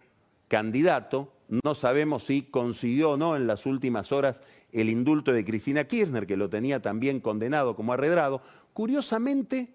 candidato, 0.49 1.33
no 1.65 1.75
sabemos 1.75 2.25
si 2.25 2.43
consiguió 2.43 3.13
o 3.13 3.17
no 3.17 3.37
en 3.37 3.47
las 3.47 3.67
últimas 3.67 4.13
horas 4.13 4.43
el 4.73 4.89
indulto 4.89 5.33
de 5.33 5.45
Cristina 5.45 5.85
Kirchner, 5.85 6.27
que 6.27 6.37
lo 6.37 6.49
tenía 6.49 6.81
también 6.81 7.21
condenado 7.21 7.77
como 7.77 7.93
arredrado. 7.93 8.43
Curiosamente, 8.73 9.69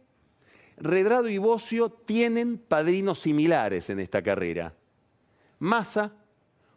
Redrado 0.77 1.27
y 1.27 1.39
Bocio 1.39 1.89
tienen 1.89 2.59
padrinos 2.59 3.19
similares 3.19 3.89
en 3.89 3.99
esta 3.99 4.21
carrera. 4.21 4.73
Massa, 5.59 6.13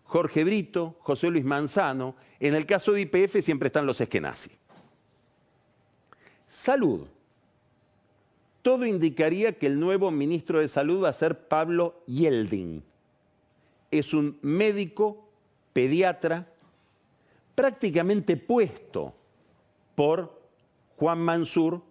Jorge 0.04 0.44
Brito, 0.44 0.96
José 1.00 1.30
Luis 1.30 1.44
Manzano. 1.44 2.16
En 2.38 2.54
el 2.54 2.66
caso 2.66 2.92
de 2.92 3.02
IPF 3.02 3.40
siempre 3.42 3.68
están 3.68 3.86
los 3.86 4.00
eskenazi. 4.00 4.50
Salud 6.48 7.06
todo 8.62 8.84
indicaría 8.84 9.58
que 9.58 9.66
el 9.66 9.80
nuevo 9.80 10.10
ministro 10.10 10.60
de 10.60 10.68
Salud 10.68 11.04
va 11.04 11.08
a 11.08 11.14
ser 11.14 11.48
Pablo 11.48 12.02
Yeldin. 12.06 12.82
Es 13.90 14.12
un 14.12 14.38
médico 14.42 15.28
pediatra 15.72 16.46
prácticamente 17.54 18.36
puesto 18.36 19.14
por 19.94 20.40
Juan 20.96 21.20
Mansur, 21.20 21.82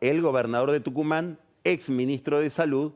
el 0.00 0.20
gobernador 0.20 0.70
de 0.70 0.80
Tucumán, 0.80 1.38
ex 1.64 1.88
ministro 1.88 2.38
de 2.38 2.50
Salud, 2.50 2.92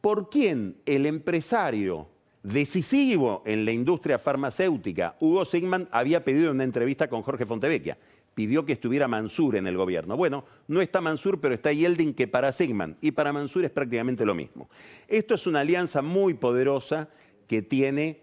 por 0.00 0.30
quien 0.30 0.76
el 0.86 1.06
empresario 1.06 2.08
decisivo 2.42 3.42
en 3.46 3.64
la 3.64 3.72
industria 3.72 4.18
farmacéutica, 4.18 5.16
Hugo 5.20 5.44
Sigman, 5.44 5.88
había 5.90 6.24
pedido 6.24 6.50
una 6.50 6.64
entrevista 6.64 7.08
con 7.08 7.22
Jorge 7.22 7.46
Fontevecchia 7.46 7.98
pidió 8.34 8.64
que 8.64 8.72
estuviera 8.72 9.08
Mansur 9.08 9.56
en 9.56 9.66
el 9.66 9.76
gobierno. 9.76 10.16
Bueno, 10.16 10.44
no 10.68 10.80
está 10.80 11.00
Mansur, 11.00 11.40
pero 11.40 11.54
está 11.54 11.72
Yeldin 11.72 12.14
que 12.14 12.28
para 12.28 12.52
Sigman 12.52 12.96
y 13.00 13.10
para 13.10 13.32
Mansur 13.32 13.64
es 13.64 13.70
prácticamente 13.70 14.24
lo 14.24 14.34
mismo. 14.34 14.70
Esto 15.08 15.34
es 15.34 15.46
una 15.46 15.60
alianza 15.60 16.00
muy 16.00 16.34
poderosa 16.34 17.08
que 17.46 17.62
tiene 17.62 18.22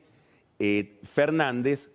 eh, 0.60 1.00
Fernández, 1.04 1.92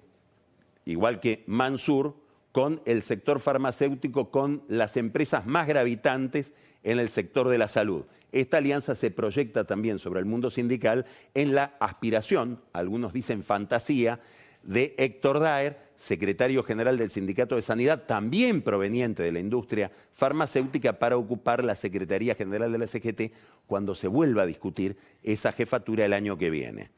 igual 0.85 1.19
que 1.19 1.43
Mansur, 1.47 2.15
con 2.53 2.83
el 2.85 3.03
sector 3.03 3.41
farmacéutico, 3.41 4.31
con 4.31 4.63
las 4.69 4.97
empresas 4.97 5.47
más 5.47 5.67
gravitantes 5.67 6.53
en 6.83 6.99
el 6.99 7.09
sector 7.09 7.49
de 7.49 7.59
la 7.59 7.69
salud. 7.69 8.05
Esta 8.33 8.57
alianza 8.57 8.95
se 8.95 9.11
proyecta 9.11 9.65
también 9.65 9.99
sobre 9.99 10.21
el 10.21 10.27
mundo 10.27 10.51
sindical 10.51 11.05
en 11.35 11.55
la 11.55 11.77
aspiración, 11.81 12.61
algunos 12.73 13.13
dicen 13.13 13.43
fantasía, 13.43 14.21
de 14.63 14.95
Héctor 14.97 15.41
Daer, 15.41 15.93
secretario 15.97 16.63
general 16.63 16.97
del 16.97 17.11
Sindicato 17.11 17.57
de 17.57 17.63
Sanidad, 17.63 18.05
también 18.07 18.63
proveniente 18.63 19.23
de 19.23 19.33
la 19.33 19.41
industria 19.41 19.91
farmacéutica, 20.13 20.99
para 20.99 21.17
ocupar 21.17 21.65
la 21.65 21.75
Secretaría 21.75 22.35
General 22.35 22.73
de 22.73 22.79
la 22.79 22.87
CGT 22.87 23.33
cuando 23.67 23.95
se 23.95 24.09
vuelva 24.09 24.43
a 24.43 24.47
discutir 24.47 24.97
esa 25.23 25.53
jefatura 25.53 26.05
el 26.05 26.13
año 26.13 26.39
que 26.39 26.51
viene. 26.51 26.91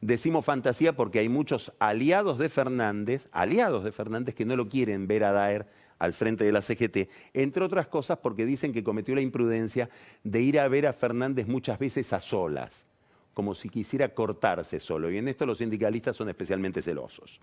Decimos 0.00 0.44
fantasía 0.44 0.94
porque 0.94 1.18
hay 1.18 1.28
muchos 1.28 1.72
aliados 1.80 2.38
de 2.38 2.48
Fernández, 2.48 3.28
aliados 3.32 3.84
de 3.84 3.92
Fernández 3.92 4.34
que 4.34 4.44
no 4.44 4.56
lo 4.56 4.68
quieren 4.68 5.08
ver 5.08 5.24
a 5.24 5.32
Daer 5.32 5.66
al 5.98 6.12
frente 6.12 6.44
de 6.44 6.52
la 6.52 6.62
CGT, 6.62 7.08
entre 7.34 7.64
otras 7.64 7.88
cosas 7.88 8.18
porque 8.18 8.46
dicen 8.46 8.72
que 8.72 8.84
cometió 8.84 9.14
la 9.14 9.20
imprudencia 9.20 9.90
de 10.22 10.40
ir 10.42 10.60
a 10.60 10.68
ver 10.68 10.86
a 10.86 10.92
Fernández 10.92 11.46
muchas 11.46 11.78
veces 11.78 12.12
a 12.12 12.20
solas 12.20 12.86
como 13.38 13.54
si 13.54 13.68
quisiera 13.68 14.08
cortarse 14.08 14.80
solo. 14.80 15.12
Y 15.12 15.16
en 15.16 15.28
esto 15.28 15.46
los 15.46 15.58
sindicalistas 15.58 16.16
son 16.16 16.28
especialmente 16.28 16.82
celosos. 16.82 17.38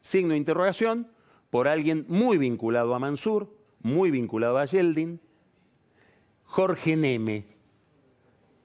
Signo 0.00 0.34
de 0.34 0.38
interrogación 0.38 1.08
por 1.50 1.66
alguien 1.66 2.04
muy 2.06 2.38
vinculado 2.38 2.94
a 2.94 3.00
Mansur, 3.00 3.52
muy 3.80 4.12
vinculado 4.12 4.58
a 4.58 4.66
Yeldin, 4.66 5.18
Jorge 6.44 6.94
Neme, 6.94 7.44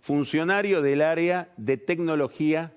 funcionario 0.02 0.84
del 0.84 1.02
área 1.02 1.52
de 1.58 1.78
tecnología 1.78 2.72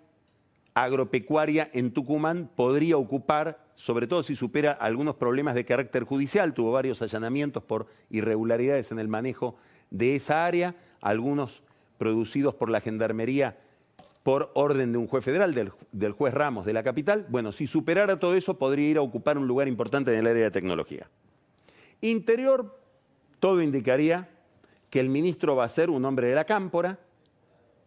agropecuaria 0.72 1.70
en 1.74 1.92
Tucumán, 1.92 2.50
podría 2.56 2.96
ocupar, 2.96 3.61
sobre 3.74 4.06
todo 4.06 4.22
si 4.22 4.36
supera 4.36 4.72
algunos 4.72 5.16
problemas 5.16 5.54
de 5.54 5.64
carácter 5.64 6.04
judicial, 6.04 6.54
tuvo 6.54 6.72
varios 6.72 7.02
allanamientos 7.02 7.62
por 7.62 7.86
irregularidades 8.10 8.92
en 8.92 8.98
el 8.98 9.08
manejo 9.08 9.56
de 9.90 10.16
esa 10.16 10.44
área, 10.44 10.74
algunos 11.00 11.62
producidos 11.98 12.54
por 12.54 12.70
la 12.70 12.80
Gendarmería 12.80 13.58
por 14.22 14.52
orden 14.54 14.92
de 14.92 14.98
un 14.98 15.08
juez 15.08 15.24
federal, 15.24 15.54
del, 15.54 16.12
juez 16.12 16.32
Ramos 16.32 16.64
de 16.64 16.72
la 16.72 16.82
capital, 16.82 17.26
bueno, 17.28 17.50
si 17.50 17.66
superara 17.66 18.18
todo 18.18 18.36
eso 18.36 18.56
podría 18.56 18.88
ir 18.88 18.98
a 18.98 19.02
ocupar 19.02 19.36
un 19.36 19.48
lugar 19.48 19.66
importante 19.66 20.12
en 20.12 20.20
el 20.20 20.26
área 20.28 20.44
de 20.44 20.50
tecnología. 20.50 21.08
Interior, 22.00 22.78
todo 23.40 23.60
indicaría 23.62 24.28
que 24.90 25.00
el 25.00 25.08
ministro 25.08 25.56
va 25.56 25.64
a 25.64 25.68
ser 25.68 25.90
un 25.90 26.04
hombre 26.04 26.28
de 26.28 26.34
la 26.34 26.44
cámpora, 26.44 27.00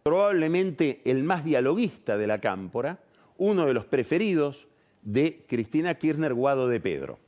probablemente 0.02 1.00
el 1.04 1.24
más 1.24 1.44
dialoguista 1.44 2.18
de 2.18 2.26
la 2.26 2.38
cámpora, 2.38 3.00
uno 3.38 3.66
de 3.66 3.74
los 3.74 3.86
preferidos 3.86 4.68
de 5.06 5.44
Cristina 5.46 5.94
Kirchner 5.94 6.34
Guado 6.34 6.68
de 6.68 6.80
Pedro. 6.80 7.18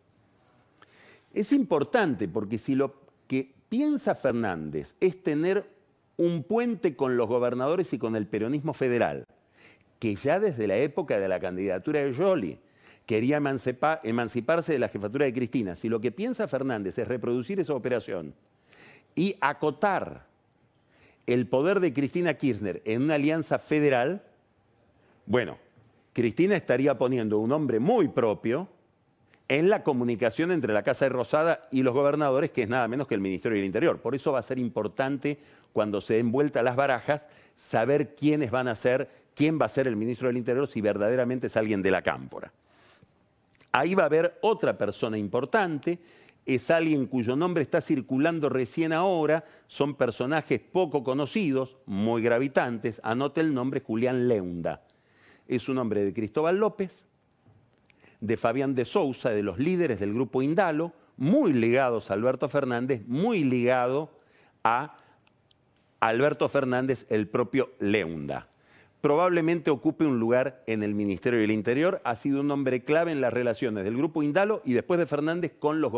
Es 1.32 1.52
importante 1.52 2.26
porque 2.26 2.58
si 2.58 2.74
lo 2.74 3.00
que 3.28 3.54
piensa 3.68 4.16
Fernández 4.16 4.96
es 5.00 5.22
tener 5.22 5.64
un 6.16 6.42
puente 6.42 6.96
con 6.96 7.16
los 7.16 7.28
gobernadores 7.28 7.92
y 7.92 7.98
con 7.98 8.16
el 8.16 8.26
peronismo 8.26 8.74
federal, 8.74 9.24
que 10.00 10.16
ya 10.16 10.40
desde 10.40 10.66
la 10.66 10.76
época 10.76 11.20
de 11.20 11.28
la 11.28 11.38
candidatura 11.38 12.00
de 12.00 12.12
Jolie 12.12 12.58
quería 13.06 13.36
emanciparse 13.36 14.72
de 14.72 14.78
la 14.80 14.88
jefatura 14.88 15.26
de 15.26 15.32
Cristina, 15.32 15.76
si 15.76 15.88
lo 15.88 16.00
que 16.00 16.10
piensa 16.10 16.48
Fernández 16.48 16.98
es 16.98 17.06
reproducir 17.06 17.60
esa 17.60 17.74
operación 17.74 18.34
y 19.14 19.36
acotar 19.40 20.26
el 21.26 21.46
poder 21.46 21.78
de 21.78 21.92
Cristina 21.92 22.34
Kirchner 22.34 22.82
en 22.84 23.02
una 23.02 23.14
alianza 23.14 23.60
federal, 23.60 24.24
bueno, 25.26 25.58
Cristina 26.18 26.56
estaría 26.56 26.98
poniendo 26.98 27.38
un 27.38 27.52
hombre 27.52 27.78
muy 27.78 28.08
propio 28.08 28.66
en 29.46 29.68
la 29.68 29.84
comunicación 29.84 30.50
entre 30.50 30.72
la 30.72 30.82
Casa 30.82 31.04
de 31.04 31.10
Rosada 31.10 31.68
y 31.70 31.84
los 31.84 31.94
gobernadores, 31.94 32.50
que 32.50 32.62
es 32.62 32.68
nada 32.68 32.88
menos 32.88 33.06
que 33.06 33.14
el 33.14 33.20
Ministerio 33.20 33.54
del 33.54 33.64
Interior. 33.64 34.00
Por 34.00 34.16
eso 34.16 34.32
va 34.32 34.40
a 34.40 34.42
ser 34.42 34.58
importante, 34.58 35.38
cuando 35.72 36.00
se 36.00 36.14
den 36.14 36.32
vuelta 36.32 36.60
las 36.64 36.74
barajas, 36.74 37.28
saber 37.54 38.16
quiénes 38.16 38.50
van 38.50 38.66
a 38.66 38.74
ser, 38.74 39.08
quién 39.32 39.60
va 39.62 39.66
a 39.66 39.68
ser 39.68 39.86
el 39.86 39.94
ministro 39.94 40.26
del 40.26 40.38
Interior, 40.38 40.66
si 40.66 40.80
verdaderamente 40.80 41.46
es 41.46 41.56
alguien 41.56 41.82
de 41.82 41.92
la 41.92 42.02
cámpora. 42.02 42.52
Ahí 43.70 43.94
va 43.94 44.02
a 44.02 44.06
haber 44.06 44.40
otra 44.42 44.76
persona 44.76 45.16
importante, 45.16 46.00
es 46.44 46.68
alguien 46.72 47.06
cuyo 47.06 47.36
nombre 47.36 47.62
está 47.62 47.80
circulando 47.80 48.48
recién 48.48 48.92
ahora, 48.92 49.44
son 49.68 49.94
personajes 49.94 50.58
poco 50.58 51.04
conocidos, 51.04 51.76
muy 51.86 52.22
gravitantes, 52.22 53.00
anote 53.04 53.40
el 53.40 53.54
nombre 53.54 53.82
Julián 53.86 54.26
Leunda 54.26 54.82
es 55.48 55.68
un 55.68 55.78
hombre 55.78 56.04
de 56.04 56.12
Cristóbal 56.12 56.58
López, 56.58 57.04
de 58.20 58.36
Fabián 58.36 58.74
de 58.74 58.84
Sousa, 58.84 59.30
de 59.30 59.42
los 59.42 59.58
líderes 59.58 59.98
del 60.00 60.12
grupo 60.12 60.42
Indalo, 60.42 60.92
muy 61.16 61.52
ligados 61.52 62.10
a 62.10 62.14
Alberto 62.14 62.48
Fernández, 62.48 63.02
muy 63.06 63.42
ligado 63.42 64.10
a 64.62 64.96
Alberto 66.00 66.48
Fernández, 66.48 67.06
el 67.08 67.26
propio 67.28 67.72
Leunda. 67.80 68.48
Probablemente 69.00 69.70
ocupe 69.70 70.04
un 70.04 70.18
lugar 70.18 70.62
en 70.66 70.82
el 70.82 70.94
Ministerio 70.94 71.38
del 71.38 71.52
Interior, 71.52 72.00
ha 72.04 72.16
sido 72.16 72.40
un 72.40 72.50
hombre 72.50 72.82
clave 72.82 73.12
en 73.12 73.20
las 73.20 73.32
relaciones 73.32 73.84
del 73.84 73.96
grupo 73.96 74.24
Indalo 74.24 74.60
y 74.64 74.72
después 74.72 74.98
de 74.98 75.06
Fernández 75.06 75.52
con 75.58 75.80
los, 75.80 75.92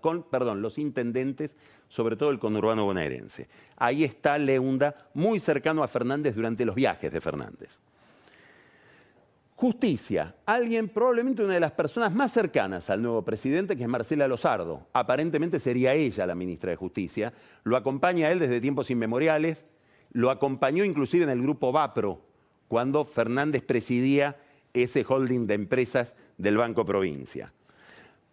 con, 0.00 0.22
perdón, 0.22 0.62
los 0.62 0.78
intendentes, 0.78 1.56
sobre 1.88 2.16
todo 2.16 2.30
el 2.30 2.38
conurbano 2.38 2.86
bonaerense. 2.86 3.48
Ahí 3.76 4.04
está 4.04 4.38
Leunda, 4.38 4.94
muy 5.12 5.38
cercano 5.38 5.82
a 5.82 5.88
Fernández 5.88 6.34
durante 6.34 6.64
los 6.64 6.74
viajes 6.74 7.12
de 7.12 7.20
Fernández. 7.20 7.78
Justicia. 9.56 10.36
Alguien, 10.44 10.90
probablemente 10.90 11.42
una 11.42 11.54
de 11.54 11.60
las 11.60 11.72
personas 11.72 12.14
más 12.14 12.30
cercanas 12.30 12.90
al 12.90 13.00
nuevo 13.00 13.24
presidente, 13.24 13.74
que 13.74 13.84
es 13.84 13.88
Marcela 13.88 14.28
Lozardo. 14.28 14.86
Aparentemente 14.92 15.58
sería 15.60 15.94
ella 15.94 16.26
la 16.26 16.34
ministra 16.34 16.70
de 16.70 16.76
Justicia. 16.76 17.32
Lo 17.64 17.78
acompaña 17.78 18.26
a 18.26 18.32
él 18.32 18.38
desde 18.38 18.60
tiempos 18.60 18.90
inmemoriales. 18.90 19.64
Lo 20.12 20.30
acompañó 20.30 20.84
inclusive 20.84 21.24
en 21.24 21.30
el 21.30 21.40
grupo 21.40 21.72
VAPRO, 21.72 22.20
cuando 22.68 23.06
Fernández 23.06 23.62
presidía 23.62 24.36
ese 24.74 25.06
holding 25.08 25.46
de 25.46 25.54
empresas 25.54 26.16
del 26.36 26.58
Banco 26.58 26.84
Provincia. 26.84 27.50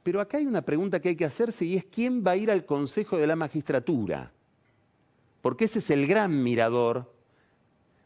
Pero 0.03 0.19
acá 0.19 0.39
hay 0.39 0.45
una 0.45 0.63
pregunta 0.63 0.99
que 0.99 1.07
hay 1.07 1.15
que 1.15 1.23
hacerse 1.23 1.63
y 1.63 1.77
es 1.77 1.85
quién 1.85 2.21
va 2.21 2.31
a 2.31 2.35
ir 2.35 2.51
al 2.51 2.65
Consejo 2.65 3.15
de 3.15 3.27
la 3.27 3.37
Magistratura. 3.37 4.33
Porque 5.41 5.65
ese 5.65 5.79
es 5.79 5.89
el 5.89 6.05
gran 6.05 6.43
mirador 6.43 7.12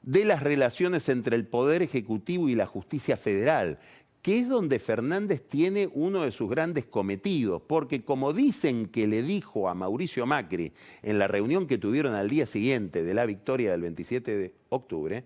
de 0.07 0.23
las 0.23 0.41
relaciones 0.41 1.09
entre 1.09 1.35
el 1.35 1.45
Poder 1.45 1.81
Ejecutivo 1.81 2.47
y 2.47 2.55
la 2.55 2.65
Justicia 2.65 3.17
Federal, 3.17 3.77
que 4.21 4.39
es 4.39 4.47
donde 4.47 4.79
Fernández 4.79 5.43
tiene 5.49 5.89
uno 5.93 6.21
de 6.21 6.31
sus 6.31 6.49
grandes 6.49 6.85
cometidos, 6.85 7.61
porque 7.67 8.05
como 8.05 8.31
dicen 8.31 8.85
que 8.87 9.05
le 9.05 9.21
dijo 9.21 9.67
a 9.67 9.73
Mauricio 9.73 10.25
Macri 10.25 10.71
en 11.03 11.19
la 11.19 11.27
reunión 11.27 11.67
que 11.67 11.77
tuvieron 11.77 12.13
al 12.13 12.29
día 12.29 12.45
siguiente 12.45 13.03
de 13.03 13.13
la 13.13 13.25
victoria 13.25 13.71
del 13.71 13.81
27 13.81 14.37
de 14.37 14.53
octubre, 14.69 15.25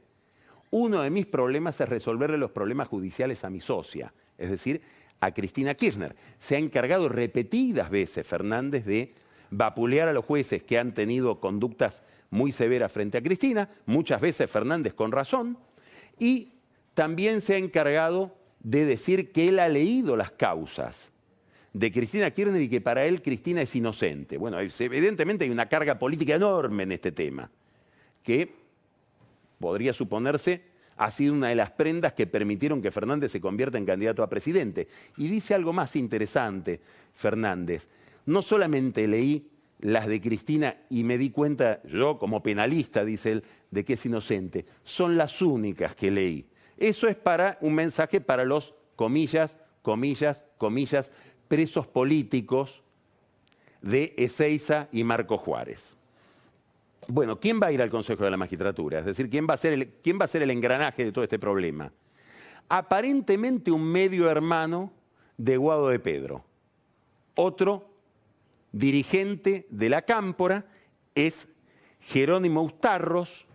uno 0.72 1.02
de 1.02 1.12
mis 1.12 1.28
problemas 1.28 1.80
es 1.80 1.88
resolverle 1.88 2.40
los 2.40 2.50
problemas 2.50 2.88
judiciales 2.88 3.46
a 3.46 3.52
mi 3.52 3.62
socia, 3.62 4.12
es 4.36 4.50
decir, 4.50 4.82
a 5.20 5.32
Cristina 5.32 5.76
Kirchner. 5.76 6.16
Se 6.40 6.56
ha 6.56 6.60
encargado 6.60 7.08
repetidas 7.08 7.92
veces 7.92 8.26
Fernández 8.26 8.86
de 8.86 9.14
vapulear 9.52 10.08
a 10.08 10.14
los 10.14 10.26
jueces 10.26 10.64
que 10.64 10.80
han 10.80 10.96
tenido 10.96 11.40
conductas 11.40 12.02
muy 12.32 12.52
severa 12.52 12.90
frente 12.90 13.20
a 13.20 13.22
Cristina, 13.22 13.70
muchas 13.86 14.20
veces 14.20 14.50
Fernández 14.50 14.94
con 14.94 15.12
razón, 15.12 15.58
y 16.18 16.54
también 16.94 17.42
se 17.42 17.54
ha 17.54 17.58
encargado 17.58 18.36
de 18.60 18.86
decir 18.86 19.32
que 19.32 19.50
él 19.50 19.60
ha 19.60 19.70
leído 19.70 20.16
las 20.16 20.32
causas 20.32 21.12
de 21.74 21.92
Cristina 21.92 22.32
Kirchner 22.32 22.62
y 22.62 22.70
que 22.70 22.82
para 22.82 23.06
él 23.06 23.22
Cristina 23.22 23.62
es 23.62 23.76
inocente. 23.76 24.38
Bueno, 24.38 24.60
evidentemente 24.60 25.46
hay 25.46 25.52
una 25.52 25.70
carga 25.70 26.00
política 26.00 26.36
enorme 26.36 26.84
en 26.84 26.92
este 26.92 27.12
tema, 27.12 27.50
que 28.24 28.54
podría 29.60 29.94
suponerse 29.94 30.72
ha 30.98 31.10
sido 31.10 31.34
una 31.34 31.48
de 31.48 31.56
las 31.56 31.72
prendas 31.72 32.14
que 32.14 32.28
permitieron 32.28 32.80
que 32.80 32.92
Fernández 32.92 33.32
se 33.32 33.42
convierta 33.42 33.80
en 33.80 33.88
candidato 33.88 34.22
a 34.22 34.30
presidente. 34.30 34.88
Y 35.18 35.30
dice 35.30 35.56
algo 35.56 35.74
más 35.74 35.96
interesante, 35.96 36.80
Fernández. 37.16 37.88
No 38.28 38.44
solamente 38.44 39.08
leí 39.08 39.50
las 39.82 40.08
de 40.08 40.22
Cristina 40.22 40.78
y 40.90 41.04
me 41.04 41.18
di 41.18 41.32
cuenta, 41.32 41.82
yo 41.84 42.18
como 42.18 42.42
penalista, 42.42 43.04
dice 43.04 43.34
él, 43.34 43.44
de 43.70 43.84
que 43.84 43.94
es 43.94 44.06
inocente. 44.06 44.66
Son 44.84 45.18
las 45.18 45.42
únicas 45.42 45.96
que 45.96 46.12
leí. 46.12 46.46
Eso 46.78 47.08
es 47.08 47.16
para 47.16 47.58
un 47.62 47.76
mensaje 47.76 48.22
para 48.22 48.46
los, 48.46 48.74
comillas, 48.96 49.58
comillas, 49.82 50.46
comillas, 50.58 51.12
presos 51.48 51.88
políticos 51.88 52.82
de 53.82 54.14
Ezeiza 54.18 54.88
y 54.92 55.04
Marco 55.04 55.38
Juárez. 55.38 55.98
Bueno, 57.08 57.40
¿quién 57.40 57.60
va 57.62 57.68
a 57.68 57.72
ir 57.72 57.82
al 57.82 57.90
Consejo 57.90 58.24
de 58.24 58.32
la 58.32 58.38
Magistratura? 58.38 59.00
Es 59.00 59.06
decir, 59.06 59.30
¿quién 59.30 59.48
va 59.50 59.56
a 59.56 59.58
ser 59.58 59.74
el, 59.74 59.88
quién 60.04 60.20
va 60.20 60.26
a 60.26 60.28
ser 60.28 60.44
el 60.44 60.52
engranaje 60.52 61.04
de 61.04 61.12
todo 61.12 61.24
este 61.24 61.40
problema? 61.40 61.92
Aparentemente 62.70 63.72
un 63.72 63.84
medio 63.84 64.30
hermano 64.30 64.94
de 65.38 65.58
Guado 65.58 65.90
de 65.90 66.00
Pedro. 66.00 66.46
Otro 67.36 67.91
dirigente 68.72 69.68
de 69.70 69.90
la 69.90 70.04
cámpora 70.04 70.66
es 71.16 71.48
Jerónimo 72.00 72.64
Ustarros, 72.64 73.46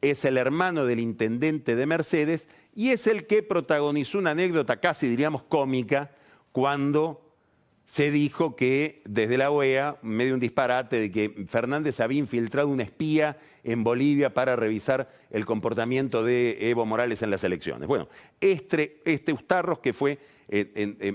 es 0.00 0.24
el 0.24 0.36
hermano 0.36 0.84
del 0.86 1.00
intendente 1.00 1.74
de 1.76 1.86
Mercedes 1.86 2.48
y 2.74 2.90
es 2.90 3.06
el 3.06 3.26
que 3.26 3.42
protagonizó 3.42 4.18
una 4.18 4.32
anécdota 4.32 4.78
casi 4.78 5.08
diríamos 5.08 5.42
cómica 5.42 6.12
cuando 6.52 7.22
se 7.86 8.10
dijo 8.10 8.56
que 8.56 9.00
desde 9.04 9.38
la 9.38 9.50
OEA, 9.50 9.96
medio 10.02 10.34
un 10.34 10.40
disparate, 10.40 11.00
de 11.00 11.10
que 11.10 11.46
Fernández 11.46 12.00
había 12.00 12.18
infiltrado 12.18 12.68
un 12.68 12.80
espía 12.80 13.38
en 13.62 13.84
Bolivia 13.84 14.34
para 14.34 14.56
revisar 14.56 15.08
el 15.30 15.46
comportamiento 15.46 16.24
de 16.24 16.68
Evo 16.68 16.84
Morales 16.84 17.22
en 17.22 17.30
las 17.30 17.44
elecciones. 17.44 17.86
Bueno, 17.86 18.08
este, 18.40 19.00
este 19.04 19.32
Ustarros, 19.32 19.78
que 19.78 19.92
fue 19.92 20.18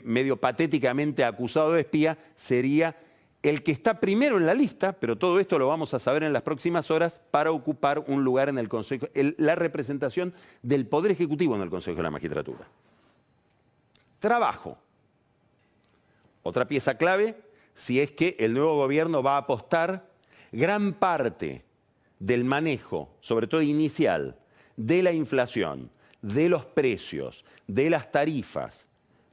medio 0.04 0.38
patéticamente 0.38 1.26
acusado 1.26 1.74
de 1.74 1.82
espía, 1.82 2.18
sería 2.38 2.96
el 3.44 3.64
que 3.64 3.72
está 3.72 4.00
primero 4.00 4.38
en 4.38 4.46
la 4.46 4.54
lista, 4.54 4.94
pero 4.94 5.18
todo 5.18 5.40
esto 5.40 5.58
lo 5.58 5.68
vamos 5.68 5.94
a 5.94 6.00
saber 6.00 6.24
en 6.24 6.34
las 6.34 6.44
próximas 6.44 6.92
horas, 6.92 7.20
para 7.32 7.52
ocupar 7.52 8.04
un 8.08 8.24
lugar 8.24 8.50
en 8.50 8.58
el 8.58 8.70
Consejo, 8.70 9.08
la 9.14 9.56
representación 9.56 10.34
del 10.62 10.86
Poder 10.86 11.12
Ejecutivo 11.12 11.56
en 11.56 11.62
el 11.62 11.70
Consejo 11.70 11.98
de 11.98 12.04
la 12.04 12.12
Magistratura. 12.12 12.68
Trabajo. 14.20 14.78
Otra 16.44 16.68
pieza 16.68 16.98
clave, 16.98 17.36
si 17.74 18.00
es 18.00 18.12
que 18.12 18.36
el 18.40 18.54
nuevo 18.54 18.76
gobierno 18.76 19.24
va 19.24 19.36
a 19.36 19.40
apostar 19.40 20.08
gran 20.52 20.94
parte 20.94 21.64
del 22.20 22.44
manejo, 22.44 23.10
sobre 23.22 23.48
todo 23.48 23.64
inicial, 23.64 24.38
de 24.78 25.02
la 25.02 25.12
inflación, 25.12 25.90
de 26.22 26.50
los 26.50 26.66
precios, 26.66 27.44
de 27.66 27.90
las 27.90 28.12
tarifas, 28.12 28.88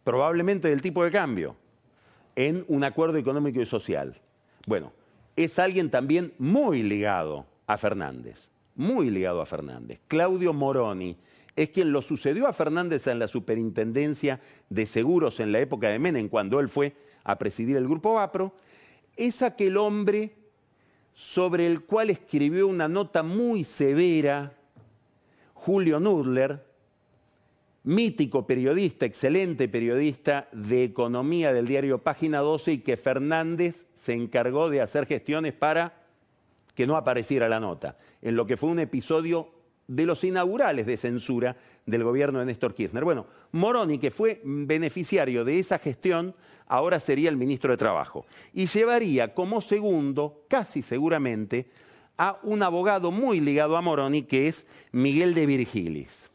probablemente 0.04 0.68
del 0.68 0.80
tipo 0.80 1.04
de 1.04 1.10
cambio, 1.10 1.56
en 2.38 2.64
un 2.68 2.84
acuerdo 2.84 3.18
económico 3.18 3.60
y 3.60 3.66
social. 3.66 4.14
Bueno, 4.64 4.92
es 5.34 5.58
alguien 5.58 5.90
también 5.90 6.32
muy 6.38 6.84
ligado 6.84 7.46
a 7.66 7.76
Fernández, 7.76 8.48
muy 8.76 9.10
ligado 9.10 9.40
a 9.40 9.46
Fernández. 9.46 9.98
Claudio 10.06 10.52
Moroni 10.52 11.16
es 11.56 11.70
quien 11.70 11.90
lo 11.90 12.00
sucedió 12.00 12.46
a 12.46 12.52
Fernández 12.52 13.08
en 13.08 13.18
la 13.18 13.26
superintendencia 13.26 14.40
de 14.70 14.86
seguros 14.86 15.40
en 15.40 15.50
la 15.50 15.58
época 15.58 15.88
de 15.88 15.98
Menem, 15.98 16.28
cuando 16.28 16.60
él 16.60 16.68
fue 16.68 16.94
a 17.24 17.36
presidir 17.38 17.76
el 17.76 17.88
grupo 17.88 18.14
Vapro. 18.14 18.54
Es 19.16 19.42
aquel 19.42 19.76
hombre 19.76 20.36
sobre 21.14 21.66
el 21.66 21.80
cual 21.80 22.10
escribió 22.10 22.68
una 22.68 22.86
nota 22.86 23.24
muy 23.24 23.64
severa 23.64 24.52
Julio 25.54 25.98
Nudler, 25.98 26.67
mítico 27.88 28.46
periodista, 28.46 29.06
excelente 29.06 29.66
periodista 29.66 30.46
de 30.52 30.84
economía 30.84 31.54
del 31.54 31.66
diario 31.66 31.96
Página 31.96 32.40
12 32.40 32.72
y 32.72 32.78
que 32.80 32.98
Fernández 32.98 33.86
se 33.94 34.12
encargó 34.12 34.68
de 34.68 34.82
hacer 34.82 35.06
gestiones 35.06 35.54
para 35.54 35.94
que 36.74 36.86
no 36.86 36.98
apareciera 36.98 37.48
la 37.48 37.60
nota, 37.60 37.96
en 38.20 38.36
lo 38.36 38.46
que 38.46 38.58
fue 38.58 38.68
un 38.68 38.78
episodio 38.78 39.48
de 39.86 40.04
los 40.04 40.22
inaugurales 40.22 40.84
de 40.84 40.98
censura 40.98 41.56
del 41.86 42.04
gobierno 42.04 42.40
de 42.40 42.44
Néstor 42.44 42.74
Kirchner. 42.74 43.04
Bueno, 43.04 43.24
Moroni, 43.52 43.98
que 43.98 44.10
fue 44.10 44.42
beneficiario 44.44 45.46
de 45.46 45.58
esa 45.58 45.78
gestión, 45.78 46.34
ahora 46.66 47.00
sería 47.00 47.30
el 47.30 47.38
ministro 47.38 47.70
de 47.70 47.78
Trabajo 47.78 48.26
y 48.52 48.66
llevaría 48.66 49.32
como 49.32 49.62
segundo, 49.62 50.44
casi 50.46 50.82
seguramente, 50.82 51.70
a 52.18 52.38
un 52.42 52.62
abogado 52.62 53.10
muy 53.12 53.40
ligado 53.40 53.78
a 53.78 53.80
Moroni, 53.80 54.24
que 54.24 54.46
es 54.46 54.66
Miguel 54.92 55.32
de 55.32 55.46
Virgilis. 55.46 56.28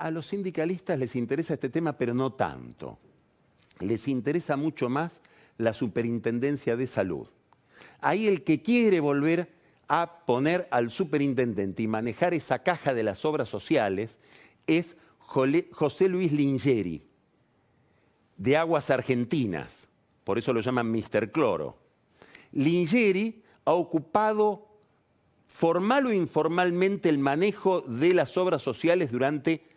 A 0.00 0.10
los 0.10 0.28
sindicalistas 0.28 0.98
les 0.98 1.14
interesa 1.14 1.54
este 1.54 1.68
tema, 1.68 1.92
pero 1.98 2.14
no 2.14 2.32
tanto. 2.32 2.98
Les 3.80 4.08
interesa 4.08 4.56
mucho 4.56 4.88
más 4.88 5.20
la 5.58 5.74
superintendencia 5.74 6.74
de 6.74 6.86
salud. 6.86 7.28
Ahí 8.00 8.26
el 8.26 8.42
que 8.42 8.62
quiere 8.62 8.98
volver 9.00 9.52
a 9.88 10.24
poner 10.24 10.66
al 10.70 10.90
superintendente 10.90 11.82
y 11.82 11.86
manejar 11.86 12.32
esa 12.32 12.62
caja 12.62 12.94
de 12.94 13.02
las 13.02 13.26
obras 13.26 13.50
sociales 13.50 14.18
es 14.66 14.96
José 15.18 16.08
Luis 16.08 16.32
Lingeri, 16.32 17.02
de 18.38 18.56
Aguas 18.56 18.88
Argentinas, 18.88 19.86
por 20.24 20.38
eso 20.38 20.54
lo 20.54 20.62
llaman 20.62 20.90
Mr. 20.90 21.30
Cloro. 21.30 21.76
Lingeri 22.52 23.42
ha 23.66 23.74
ocupado 23.74 24.66
formal 25.46 26.06
o 26.06 26.12
informalmente 26.14 27.10
el 27.10 27.18
manejo 27.18 27.82
de 27.82 28.14
las 28.14 28.38
obras 28.38 28.62
sociales 28.62 29.12
durante 29.12 29.69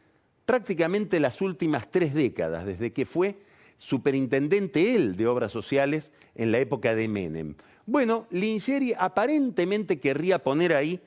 prácticamente 0.46 1.20
las 1.20 1.42
últimas 1.42 1.90
tres 1.90 2.14
décadas, 2.14 2.66
desde 2.66 2.92
que 2.94 3.06
fue 3.06 3.38
superintendente 3.78 4.96
él 4.96 5.16
de 5.16 5.28
obras 5.28 5.52
sociales 5.52 6.12
en 6.36 6.52
la 6.52 6.60
época 6.60 6.96
de 6.96 7.08
Menem. 7.08 7.56
Bueno, 7.86 8.28
Lingeri 8.32 8.94
aparentemente 8.98 10.00
querría 10.00 10.40
poner 10.40 10.74
ahí 10.74 11.02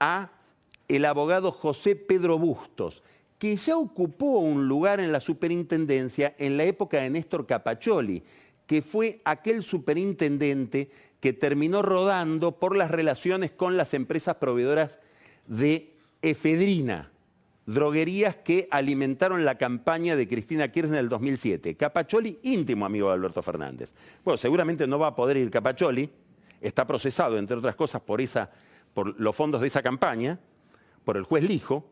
a 0.00 0.30
el 0.88 1.04
abogado 1.04 1.52
José 1.52 1.96
Pedro 1.96 2.38
Bustos, 2.38 3.02
que 3.38 3.56
ya 3.56 3.76
ocupó 3.76 4.38
un 4.38 4.66
lugar 4.66 5.00
en 5.00 5.12
la 5.12 5.20
superintendencia 5.20 6.34
en 6.38 6.56
la 6.56 6.64
época 6.64 7.00
de 7.00 7.10
Néstor 7.10 7.46
Capacholi, 7.46 8.22
que 8.66 8.82
fue 8.82 9.20
aquel 9.24 9.62
superintendente 9.62 10.90
que 11.20 11.32
terminó 11.32 11.82
rodando 11.82 12.58
por 12.58 12.76
las 12.76 12.90
relaciones 12.90 13.50
con 13.50 13.76
las 13.76 13.94
empresas 13.94 14.36
proveedoras 14.36 15.00
de 15.46 15.92
efedrina, 16.22 17.10
droguerías 17.66 18.36
que 18.36 18.68
alimentaron 18.70 19.44
la 19.44 19.58
campaña 19.58 20.14
de 20.14 20.28
Cristina 20.28 20.70
Kirchner 20.70 20.98
en 20.98 21.04
el 21.04 21.08
2007. 21.08 21.76
Capacholi, 21.76 22.38
íntimo 22.44 22.86
amigo 22.86 23.08
de 23.08 23.14
Alberto 23.14 23.42
Fernández. 23.42 23.92
Bueno, 24.24 24.36
seguramente 24.36 24.86
no 24.86 24.98
va 24.98 25.08
a 25.08 25.16
poder 25.16 25.36
ir 25.36 25.50
Capacholi, 25.50 26.08
está 26.60 26.86
procesado, 26.86 27.36
entre 27.38 27.56
otras 27.56 27.74
cosas, 27.74 28.00
por, 28.00 28.20
esa, 28.20 28.50
por 28.94 29.18
los 29.20 29.34
fondos 29.34 29.60
de 29.60 29.66
esa 29.66 29.82
campaña, 29.82 30.38
por 31.04 31.16
el 31.16 31.24
juez 31.24 31.44
Lijo, 31.44 31.84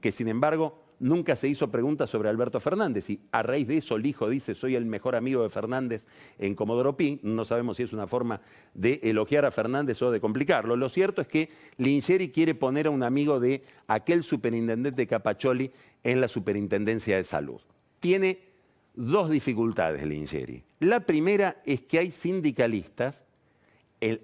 que 0.00 0.12
sin 0.12 0.28
embargo 0.28 0.87
nunca 1.00 1.36
se 1.36 1.48
hizo 1.48 1.70
preguntas 1.70 2.10
sobre 2.10 2.28
Alberto 2.28 2.60
Fernández 2.60 3.10
y 3.10 3.20
a 3.32 3.42
raíz 3.42 3.66
de 3.68 3.78
eso 3.78 3.96
el 3.96 4.06
hijo 4.06 4.28
dice 4.28 4.54
soy 4.54 4.74
el 4.74 4.86
mejor 4.86 5.16
amigo 5.16 5.42
de 5.42 5.50
Fernández 5.50 6.06
en 6.38 6.54
Comodoro 6.54 6.96
Pi. 6.96 7.20
No 7.22 7.44
sabemos 7.44 7.76
si 7.76 7.84
es 7.84 7.92
una 7.92 8.06
forma 8.06 8.40
de 8.74 9.00
elogiar 9.02 9.44
a 9.44 9.50
Fernández 9.50 10.00
o 10.02 10.10
de 10.10 10.20
complicarlo. 10.20 10.76
Lo 10.76 10.88
cierto 10.88 11.22
es 11.22 11.28
que 11.28 11.50
Lingeri 11.76 12.30
quiere 12.30 12.54
poner 12.54 12.86
a 12.86 12.90
un 12.90 13.02
amigo 13.02 13.40
de 13.40 13.62
aquel 13.86 14.22
superintendente 14.24 15.06
Capacholi 15.06 15.70
en 16.02 16.20
la 16.20 16.28
superintendencia 16.28 17.16
de 17.16 17.24
salud. 17.24 17.60
Tiene 18.00 18.40
dos 18.94 19.30
dificultades 19.30 20.04
Lingeri. 20.04 20.62
La 20.80 21.00
primera 21.00 21.62
es 21.64 21.82
que 21.82 21.98
hay 21.98 22.10
sindicalistas, 22.10 23.24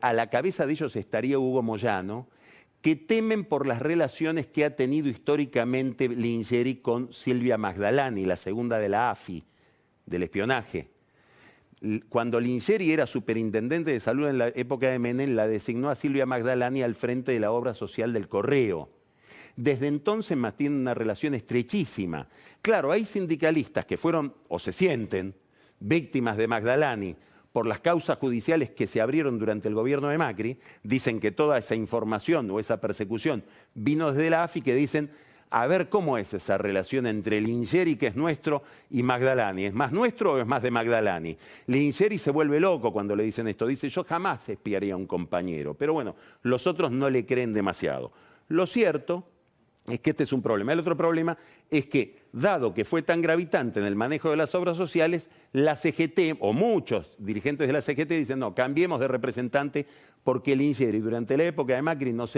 a 0.01 0.13
la 0.13 0.31
cabeza 0.31 0.67
de 0.67 0.73
ellos 0.73 0.95
estaría 0.95 1.39
Hugo 1.39 1.63
Moyano, 1.63 2.29
que 2.85 2.97
temen 2.97 3.47
por 3.47 3.67
las 3.67 3.81
relaciones 3.81 4.47
que 4.47 4.63
ha 4.63 4.77
tenido 4.77 5.09
históricamente 5.09 6.07
Lingeri 6.07 6.77
con 6.83 7.15
Silvia 7.15 7.57
Magdalani, 7.57 8.27
la 8.27 8.37
segunda 8.37 8.79
de 8.79 8.91
la 8.91 9.11
AFI, 9.11 9.43
del 10.05 10.25
espionaje. 10.25 10.91
Cuando 12.11 12.39
Lingeri 12.39 12.93
era 12.93 13.07
superintendente 13.07 13.91
de 13.91 14.01
salud 14.01 14.29
en 14.29 14.37
la 14.37 14.49
época 14.49 14.91
de 14.91 14.99
Menem, 14.99 15.35
la 15.35 15.49
designó 15.49 15.89
a 15.89 15.95
Silvia 15.95 16.27
Magdalani 16.27 16.83
al 16.83 16.95
frente 16.95 17.33
de 17.33 17.41
la 17.41 17.53
obra 17.53 17.73
social 17.73 18.13
del 18.13 18.29
Correo. 18.29 18.91
Desde 19.57 19.87
entonces 19.87 20.37
mantienen 20.37 20.81
una 20.81 20.93
relación 20.93 21.33
estrechísima. 21.33 22.29
Claro, 22.61 22.93
hay 22.93 23.07
sindicalistas 23.07 23.87
que 23.87 23.97
fueron 23.97 24.35
o 24.49 24.59
se 24.59 24.75
sienten 24.75 25.35
víctimas 25.81 26.37
de 26.37 26.49
Magdalani 26.49 27.17
por 27.55 27.69
las 27.69 27.79
causas 27.79 28.19
judiciales 28.19 28.71
que 28.71 28.89
se 28.89 29.01
abrieron 29.01 29.39
durante 29.39 29.69
el 29.69 29.77
gobierno 29.77 30.09
de 30.09 30.19
Macri, 30.19 30.59
dicen 30.83 31.21
que 31.21 31.31
toda 31.31 31.57
esa 31.57 31.77
información 31.77 32.51
o 32.51 32.59
esa 32.59 32.81
persecución 32.81 33.45
vino 33.75 34.11
desde 34.11 34.29
la 34.29 34.43
AFI, 34.43 34.61
que 34.61 34.75
dicen, 34.75 35.09
a 35.51 35.69
ver 35.69 35.89
cómo 35.89 36.19
es 36.19 36.35
esa 36.35 36.59
relación 36.59 37.07
entre 37.07 37.41
Lingeri, 37.41 37.95
que 37.95 38.09
es 38.09 38.17
nuestro, 38.17 38.65
y 38.91 39.05
Magdalani. 39.05 39.67
¿Es 39.67 39.73
más 39.73 39.93
nuestro 39.93 40.33
o 40.33 40.39
es 40.39 40.47
más 40.49 40.65
de 40.65 40.73
Magdalani? 40.73 41.39
Lingeri 41.69 42.19
se 42.19 42.33
vuelve 42.33 42.59
loco 42.59 42.93
cuando 42.93 43.15
le 43.15 43.23
dicen 43.23 43.47
esto. 43.47 43.69
Dice, 43.69 43.89
yo 43.89 44.03
jamás 44.03 44.49
espiaría 44.49 44.95
a 44.95 44.97
un 44.97 45.07
compañero. 45.07 45.75
Pero 45.75 45.93
bueno, 45.93 46.17
los 46.43 46.67
otros 46.67 46.91
no 46.91 47.09
le 47.09 47.25
creen 47.25 47.53
demasiado. 47.53 48.11
Lo 48.49 48.67
cierto 48.67 49.29
es 49.87 50.01
que 50.01 50.11
este 50.11 50.25
es 50.25 50.33
un 50.33 50.43
problema. 50.43 50.73
El 50.73 50.81
otro 50.81 50.97
problema 50.97 51.39
es 51.71 51.87
que, 51.87 52.24
dado 52.35 52.75
que 52.75 52.85
fue 52.85 53.03
tan 53.03 53.23
gravitante 53.23 53.79
en 53.79 53.87
el 53.87 53.95
manejo 53.95 54.31
de 54.31 54.37
las 54.37 54.55
obras 54.55 54.77
sociales, 54.77 55.31
la 55.53 55.77
CGT, 55.77 56.37
o 56.41 56.53
muchos 56.53 57.15
dirigentes 57.19 57.67
de 57.67 57.73
la 57.73 57.81
CGT 57.81 58.09
dicen, 58.09 58.41
no, 58.41 58.55
cambiemos 58.55 58.99
de 58.99 59.09
representante 59.09 59.87
porque 60.25 60.55
el 60.55 60.63
Ingeri 60.63 60.99
durante 60.99 61.37
la 61.37 61.45
época 61.45 61.77
de 61.77 61.83
Macri 61.83 62.13
nos, 62.13 62.37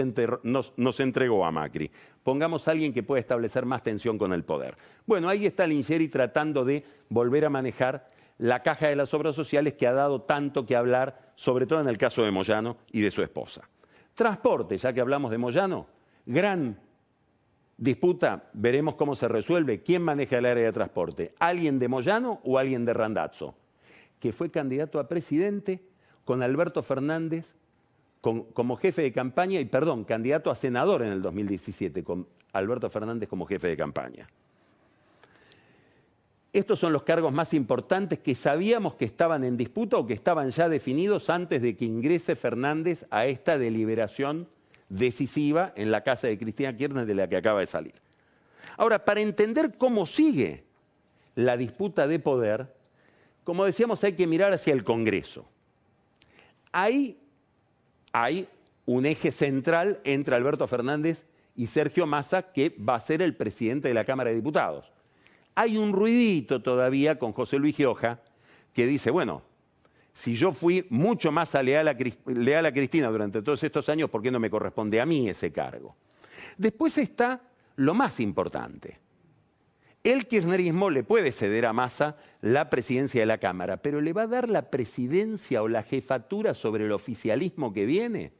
entregó 0.99 1.45
a 1.45 1.51
Macri. 1.51 1.89
Pongamos 2.21 2.67
a 2.67 2.71
alguien 2.71 2.93
que 2.93 3.01
pueda 3.01 3.19
establecer 3.19 3.65
más 3.65 3.81
tensión 3.81 4.17
con 4.17 4.33
el 4.33 4.43
poder. 4.43 4.77
Bueno, 5.07 5.29
ahí 5.29 5.45
está 5.45 5.65
el 5.65 5.71
Ingeri 5.71 6.09
tratando 6.09 6.63
de 6.63 6.85
volver 7.09 7.45
a 7.45 7.49
manejar 7.49 8.11
la 8.37 8.61
caja 8.61 8.87
de 8.87 8.95
las 8.95 9.13
obras 9.15 9.33
sociales 9.33 9.73
que 9.73 9.87
ha 9.87 9.93
dado 9.93 10.21
tanto 10.21 10.65
que 10.65 10.75
hablar, 10.75 11.31
sobre 11.35 11.65
todo 11.65 11.81
en 11.81 11.87
el 11.87 11.97
caso 11.97 12.23
de 12.23 12.29
Moyano 12.29 12.77
y 12.91 13.01
de 13.01 13.09
su 13.09 13.23
esposa. 13.23 13.67
Transporte, 14.13 14.77
ya 14.77 14.93
que 14.93 15.01
hablamos 15.01 15.31
de 15.31 15.39
Moyano, 15.39 15.87
gran 16.25 16.77
disputa, 17.77 18.49
veremos 18.53 18.95
cómo 18.95 19.15
se 19.15 19.27
resuelve, 19.27 19.81
quién 19.83 20.01
maneja 20.01 20.39
el 20.39 20.45
área 20.45 20.65
de 20.65 20.71
transporte, 20.71 21.33
alguien 21.39 21.79
de 21.79 21.87
Moyano 21.87 22.41
o 22.43 22.57
alguien 22.57 22.85
de 22.85 22.93
Randazzo, 22.93 23.55
que 24.19 24.33
fue 24.33 24.49
candidato 24.49 24.99
a 24.99 25.07
presidente 25.07 25.81
con 26.25 26.41
Alberto 26.43 26.81
Fernández 26.83 27.55
como 28.21 28.75
jefe 28.75 29.03
de 29.03 29.13
campaña 29.13 29.59
y, 29.59 29.65
perdón, 29.65 30.03
candidato 30.03 30.51
a 30.51 30.55
senador 30.55 31.01
en 31.01 31.13
el 31.13 31.21
2017 31.21 32.03
con 32.03 32.27
Alberto 32.51 32.89
Fernández 32.89 33.29
como 33.29 33.45
jefe 33.45 33.67
de 33.67 33.77
campaña. 33.77 34.27
Estos 36.51 36.79
son 36.79 36.91
los 36.91 37.03
cargos 37.03 37.31
más 37.31 37.53
importantes 37.53 38.19
que 38.19 38.33
sabíamos 38.33 38.95
que 38.95 39.05
estaban 39.05 39.43
en 39.43 39.55
disputa 39.55 39.97
o 39.97 40.07
que 40.07 40.13
estaban 40.13 40.49
ya 40.49 40.67
definidos 40.67 41.29
antes 41.29 41.61
de 41.61 41.77
que 41.77 41.85
ingrese 41.85 42.35
Fernández 42.35 43.05
a 43.11 43.27
esta 43.27 43.57
deliberación 43.57 44.49
decisiva 44.89 45.73
en 45.75 45.91
la 45.91 46.01
casa 46.01 46.27
de 46.27 46.37
Cristina 46.37 46.75
Kirchner 46.75 47.05
de 47.05 47.15
la 47.15 47.27
que 47.27 47.37
acaba 47.37 47.59
de 47.59 47.67
salir. 47.67 47.93
Ahora, 48.77 49.03
para 49.03 49.21
entender 49.21 49.77
cómo 49.77 50.05
sigue 50.05 50.63
la 51.35 51.57
disputa 51.57 52.07
de 52.07 52.19
poder, 52.19 52.73
como 53.43 53.65
decíamos, 53.65 54.03
hay 54.03 54.13
que 54.13 54.27
mirar 54.27 54.53
hacia 54.53 54.73
el 54.73 54.83
Congreso. 54.83 55.47
Ahí 56.71 57.17
hay 58.11 58.47
un 58.85 59.05
eje 59.05 59.31
central 59.31 59.99
entre 60.03 60.35
Alberto 60.35 60.67
Fernández 60.67 61.25
y 61.55 61.67
Sergio 61.67 62.05
Massa, 62.05 62.51
que 62.51 62.75
va 62.77 62.95
a 62.95 62.99
ser 62.99 63.21
el 63.21 63.35
presidente 63.35 63.87
de 63.87 63.93
la 63.93 64.05
Cámara 64.05 64.29
de 64.29 64.35
Diputados. 64.35 64.91
Hay 65.55 65.77
un 65.77 65.91
ruidito 65.91 66.61
todavía 66.61 67.17
con 67.17 67.33
José 67.33 67.57
Luis 67.57 67.75
Gioja, 67.75 68.21
que 68.73 68.85
dice, 68.85 69.09
bueno, 69.09 69.41
si 70.17 70.33
yo 70.33 70.51
fui 70.51 70.83
mucho 70.89 71.31
más 71.31 71.53
leal 71.63 71.87
a, 71.87 71.95
leal 72.25 72.65
a 72.65 72.73
Cristina 72.73 73.07
durante 73.09 73.43
todos 73.43 73.63
estos 73.63 73.87
años, 73.87 74.09
¿por 74.09 74.23
qué 74.23 74.31
no 74.31 74.39
me 74.39 74.49
corresponde 74.49 74.99
a 74.99 75.05
mí 75.05 75.29
ese 75.29 75.51
cargo? 75.51 75.95
Después 76.57 76.97
está 76.97 77.39
lo 77.75 77.93
más 77.93 78.19
importante. 78.19 78.97
El 80.03 80.25
kirchnerismo 80.25 80.89
le 80.89 81.03
puede 81.03 81.31
ceder 81.31 81.67
a 81.67 81.73
Massa 81.73 82.17
la 82.41 82.67
presidencia 82.67 83.21
de 83.21 83.27
la 83.27 83.37
Cámara, 83.37 83.77
pero 83.77 84.01
¿le 84.01 84.11
va 84.11 84.23
a 84.23 84.27
dar 84.27 84.49
la 84.49 84.71
presidencia 84.71 85.61
o 85.61 85.67
la 85.67 85.83
jefatura 85.83 86.55
sobre 86.55 86.85
el 86.85 86.93
oficialismo 86.93 87.71
que 87.71 87.85
viene? 87.85 88.31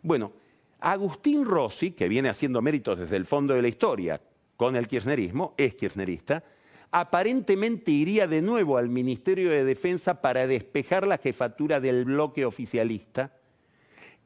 Bueno, 0.00 0.32
Agustín 0.80 1.44
Rossi, 1.44 1.90
que 1.90 2.08
viene 2.08 2.30
haciendo 2.30 2.62
méritos 2.62 2.98
desde 2.98 3.16
el 3.16 3.26
fondo 3.26 3.52
de 3.52 3.60
la 3.60 3.68
historia 3.68 4.18
con 4.56 4.76
el 4.76 4.88
kirchnerismo, 4.88 5.52
es 5.58 5.74
kirchnerista, 5.74 6.42
aparentemente 6.90 7.90
iría 7.90 8.26
de 8.26 8.42
nuevo 8.42 8.78
al 8.78 8.88
Ministerio 8.88 9.50
de 9.50 9.64
Defensa 9.64 10.20
para 10.20 10.46
despejar 10.46 11.06
la 11.06 11.18
jefatura 11.18 11.80
del 11.80 12.04
bloque 12.04 12.44
oficialista, 12.44 13.32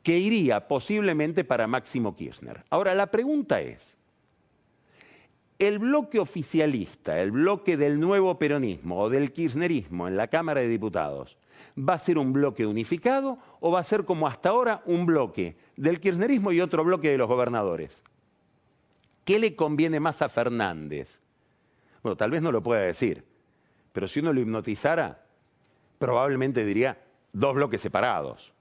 que 0.02 0.18
iría 0.18 0.66
posiblemente 0.66 1.44
para 1.44 1.66
Máximo 1.66 2.14
Kirchner. 2.14 2.64
Ahora, 2.70 2.94
la 2.94 3.10
pregunta 3.10 3.60
es, 3.60 3.96
el 5.58 5.78
bloque 5.78 6.18
oficialista, 6.18 7.20
el 7.20 7.32
bloque 7.32 7.76
del 7.76 8.00
nuevo 8.00 8.38
peronismo 8.38 8.98
o 8.98 9.10
del 9.10 9.30
kirchnerismo 9.30 10.08
en 10.08 10.16
la 10.16 10.28
Cámara 10.28 10.62
de 10.62 10.68
Diputados, 10.68 11.36
¿va 11.78 11.94
a 11.94 11.98
ser 11.98 12.16
un 12.16 12.32
bloque 12.32 12.66
unificado 12.66 13.38
o 13.60 13.70
va 13.70 13.80
a 13.80 13.84
ser 13.84 14.04
como 14.06 14.26
hasta 14.26 14.48
ahora 14.48 14.82
un 14.86 15.04
bloque 15.04 15.56
del 15.76 16.00
kirchnerismo 16.00 16.50
y 16.52 16.62
otro 16.62 16.82
bloque 16.82 17.10
de 17.10 17.18
los 17.18 17.28
gobernadores? 17.28 18.02
¿Qué 19.24 19.38
le 19.38 19.54
conviene 19.54 20.00
más 20.00 20.22
a 20.22 20.30
Fernández? 20.30 21.19
Bueno, 22.02 22.16
tal 22.16 22.30
vez 22.30 22.42
no 22.42 22.52
lo 22.52 22.62
pueda 22.62 22.82
decir, 22.82 23.24
pero 23.92 24.08
si 24.08 24.20
uno 24.20 24.32
lo 24.32 24.40
hipnotizara, 24.40 25.24
probablemente 25.98 26.64
diría 26.64 27.02
dos 27.32 27.54
bloques 27.54 27.80
separados, 27.80 28.52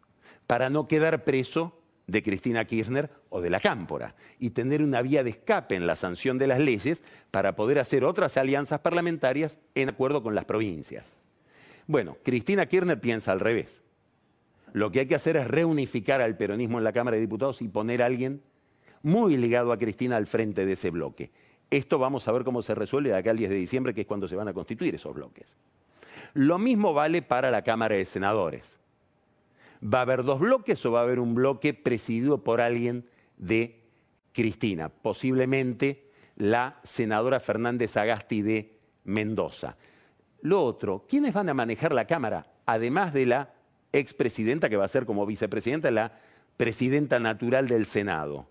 para 0.48 0.70
no 0.70 0.88
quedar 0.88 1.24
preso 1.24 1.80
de 2.08 2.24
Cristina 2.24 2.66
Kirchner 2.66 3.10
o 3.30 3.40
de 3.40 3.50
la 3.50 3.60
Cámpora 3.60 4.16
y 4.40 4.50
tener 4.50 4.82
una 4.82 5.02
vía 5.02 5.24
de 5.24 5.30
escape 5.30 5.76
en 5.76 5.86
la 5.86 5.96
sanción 5.96 6.38
de 6.38 6.48
las 6.48 6.60
leyes 6.60 7.04
para 7.32 7.56
poder 7.56 7.80
hacer 7.80 8.04
otras 8.04 8.36
alianzas 8.38 8.80
parlamentarias 8.80 9.60
en 9.76 9.90
acuerdo 9.90 10.24
con 10.24 10.36
las 10.36 10.46
provincias. 10.46 11.18
Bueno, 11.88 12.18
Cristina 12.24 12.66
Kirchner 12.66 13.00
piensa 13.00 13.32
al 13.32 13.40
revés. 13.40 13.82
Lo 14.74 14.92
que 14.92 15.02
hay 15.02 15.08
que 15.08 15.16
hacer 15.16 15.38
es 15.38 15.48
reunificar 15.48 16.22
al 16.22 16.38
peronismo 16.38 16.78
en 16.78 16.84
la 16.84 16.94
Cámara 16.94 17.16
de 17.16 17.22
Diputados 17.22 17.62
y 17.62 17.68
poner 17.68 18.02
a 18.02 18.08
alguien 18.08 18.42
muy 19.02 19.38
ligado 19.38 19.72
a 19.72 19.78
Cristina 19.78 20.18
al 20.18 20.28
frente 20.28 20.66
de 20.66 20.74
ese 20.74 20.90
bloque. 20.92 21.32
Esto 21.70 22.00
vamos 22.00 22.28
a 22.28 22.32
ver 22.32 22.44
cómo 22.44 22.62
se 22.62 22.74
resuelve 22.74 23.10
de 23.10 23.18
acá 23.18 23.32
al 23.32 23.38
10 23.38 23.50
de 23.50 23.56
diciembre, 23.56 23.94
que 23.94 24.02
es 24.02 24.08
cuando 24.08 24.28
se 24.28 24.36
van 24.36 24.48
a 24.48 24.54
constituir 24.54 24.96
esos 24.96 25.14
bloques. 25.14 25.56
Lo 26.34 26.58
mismo 26.58 26.94
vale 26.94 27.22
para 27.22 27.52
la 27.52 27.64
Cámara 27.64 27.96
de 27.96 28.06
Senadores. 28.06 28.78
¿Va 29.82 30.00
a 30.00 30.02
haber 30.02 30.24
dos 30.24 30.40
bloques 30.40 30.86
o 30.86 30.92
va 30.92 31.00
a 31.00 31.04
haber 31.04 31.20
un 31.20 31.36
bloque 31.36 31.74
presidido 31.74 32.44
por 32.44 32.60
alguien 32.60 33.06
de 33.38 33.82
Cristina? 34.34 34.90
Posiblemente 34.90 36.10
la 36.36 36.80
senadora 36.84 37.40
Fernández 37.40 37.96
Agasti 37.98 38.42
de 38.42 38.78
Mendoza. 39.06 39.78
Lo 40.42 40.64
otro, 40.64 41.06
¿quiénes 41.08 41.34
van 41.34 41.50
a 41.50 41.54
manejar 41.54 41.94
la 41.94 42.06
Cámara? 42.06 42.48
Además 42.66 43.14
de 43.14 43.26
la 43.26 43.54
expresidenta, 43.92 44.70
que 44.70 44.78
va 44.78 44.86
a 44.86 44.90
ser 44.90 45.06
como 45.06 45.26
vicepresidenta, 45.26 45.92
la 45.92 46.14
presidenta 46.58 47.20
natural 47.20 47.68
del 47.68 47.86
Senado. 47.86 48.48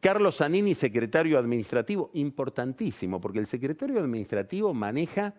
Carlos 0.00 0.36
Zanini, 0.36 0.74
secretario 0.74 1.38
administrativo, 1.38 2.10
importantísimo, 2.14 3.20
porque 3.20 3.40
el 3.40 3.46
secretario 3.46 3.98
administrativo 3.98 4.72
maneja 4.72 5.34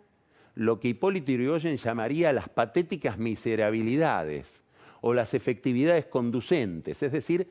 lo 0.55 0.79
que 0.79 0.89
Hipólito 0.89 1.31
Yrigoyen 1.31 1.77
llamaría 1.77 2.33
las 2.33 2.49
patéticas 2.49 3.17
miserabilidades 3.17 4.61
o 5.01 5.13
las 5.13 5.33
efectividades 5.33 6.05
conducentes, 6.05 7.01
es 7.01 7.11
decir, 7.13 7.49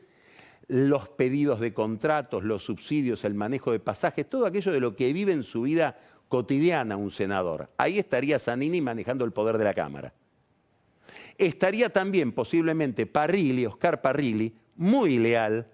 los 0.66 1.09
pedidos 1.09 1.61
de 1.61 1.73
contratos, 1.73 2.44
los 2.44 2.62
subsidios, 2.62 3.25
el 3.25 3.33
manejo 3.33 3.73
de 3.73 3.81
pasajes, 3.81 4.29
todo 4.29 4.44
aquello 4.44 4.71
de 4.71 4.81
lo 4.81 4.94
que 4.94 5.14
vive 5.14 5.33
en 5.33 5.42
su 5.42 5.62
vida 5.62 5.99
cotidiana 6.29 6.99
un 6.99 7.11
senador. 7.11 7.71
Ahí 7.79 7.99
estaría 7.99 8.38
Zanini 8.38 8.83
manejando 8.83 9.25
el 9.25 9.33
poder 9.33 9.57
de 9.57 9.64
la 9.64 9.73
Cámara. 9.73 10.12
Estaría 11.38 11.88
también 11.88 12.33
posiblemente 12.33 13.07
Parrilli, 13.07 13.64
Oscar 13.64 14.03
Parrilli, 14.03 14.55
muy 14.77 15.18
leal 15.18 15.66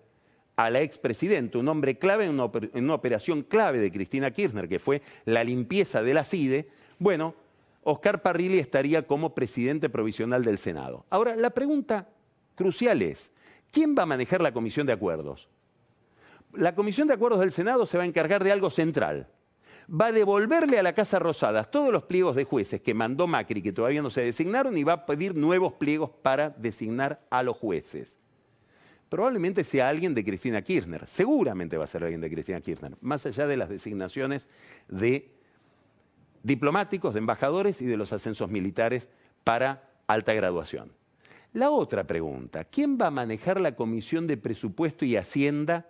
a 0.57 0.71
la 0.71 0.81
expresidenta, 0.81 1.59
un 1.59 1.69
hombre 1.69 1.99
clave 1.99 2.27
en 2.27 2.41
una, 2.41 2.95
operación 2.95 3.43
clave 3.43 3.79
de 3.79 3.91
Cristina 3.91 4.31
Kirchner, 4.31 4.69
que 4.69 4.79
fue 4.79 5.03
la 5.25 5.43
limpieza 5.43 6.03
de 6.03 6.15
la 6.15 6.25
CIDE, 6.25 6.69
bueno, 6.99 7.35
Oscar 7.83 8.23
Parrilli 8.23 8.59
estaría 8.59 9.07
como 9.07 9.35
presidente 9.35 9.91
provisional 9.91 10.45
del 10.45 10.59
Senado. 10.59 11.05
Ahora, 11.11 11.37
la 11.37 11.51
pregunta 11.51 12.09
crucial 12.55 13.03
es, 13.03 13.31
¿quién 13.73 13.95
va 13.99 14.05
a 14.05 14.07
manejar 14.07 14.41
la 14.41 14.53
comisión 14.53 14.87
de 14.87 14.93
acuerdos? 14.93 15.49
La 16.53 16.75
comisión 16.75 17.09
de 17.09 17.15
acuerdos 17.15 17.41
del 17.41 17.53
Senado 17.53 17.85
se 17.85 17.99
va 17.99 18.05
a 18.05 18.07
encargar 18.07 18.45
de 18.45 18.53
algo 18.53 18.71
central. 18.71 19.29
Va 19.93 20.07
a 20.07 20.13
devolverle 20.13 20.79
a 20.79 20.83
la 20.83 20.95
Casa 20.95 21.19
Rosada 21.19 21.65
todos 21.65 21.93
los 21.93 22.05
pliegos 22.05 22.37
de 22.37 22.45
jueces 22.45 22.81
que 22.81 22.95
mandó 22.95 23.27
Macri, 23.27 23.61
que 23.61 23.73
todavía 23.73 24.01
no 24.01 24.09
se 24.09 24.23
designaron, 24.23 24.79
y 24.79 24.85
va 24.85 24.93
a 24.95 25.07
pedir 25.07 25.35
nuevos 25.35 25.75
pliegos 25.75 26.11
para 26.23 26.51
designar 26.51 27.21
a 27.29 27.43
los 27.43 27.57
jueces 27.57 28.19
probablemente 29.15 29.63
sea 29.63 29.89
alguien 29.89 30.13
de 30.13 30.25
Cristina 30.25 30.61
Kirchner. 30.61 31.05
Seguramente 31.07 31.77
va 31.77 31.85
a 31.85 31.87
ser 31.87 32.03
alguien 32.03 32.21
de 32.21 32.29
Cristina 32.29 32.61
Kirchner, 32.61 32.97
más 33.01 33.25
allá 33.25 33.47
de 33.47 33.57
las 33.57 33.69
designaciones 33.69 34.49
de 34.89 35.31
diplomáticos, 36.43 37.15
de 37.15 37.21
embajadores 37.21 37.81
y 37.81 37.87
de 37.87 37.97
los 37.97 38.13
ascensos 38.13 38.51
militares 38.51 39.09
para 39.45 39.89
alta 40.09 40.35
graduación. 40.35 40.91
La 41.53 41.71
otra 41.71 42.09
pregunta, 42.09 42.65
¿quién 42.65 42.99
va 43.01 43.07
a 43.07 43.13
manejar 43.13 43.61
la 43.61 43.77
Comisión 43.77 44.27
de 44.27 44.37
Presupuesto 44.37 45.05
y 45.05 45.15
Hacienda 45.15 45.89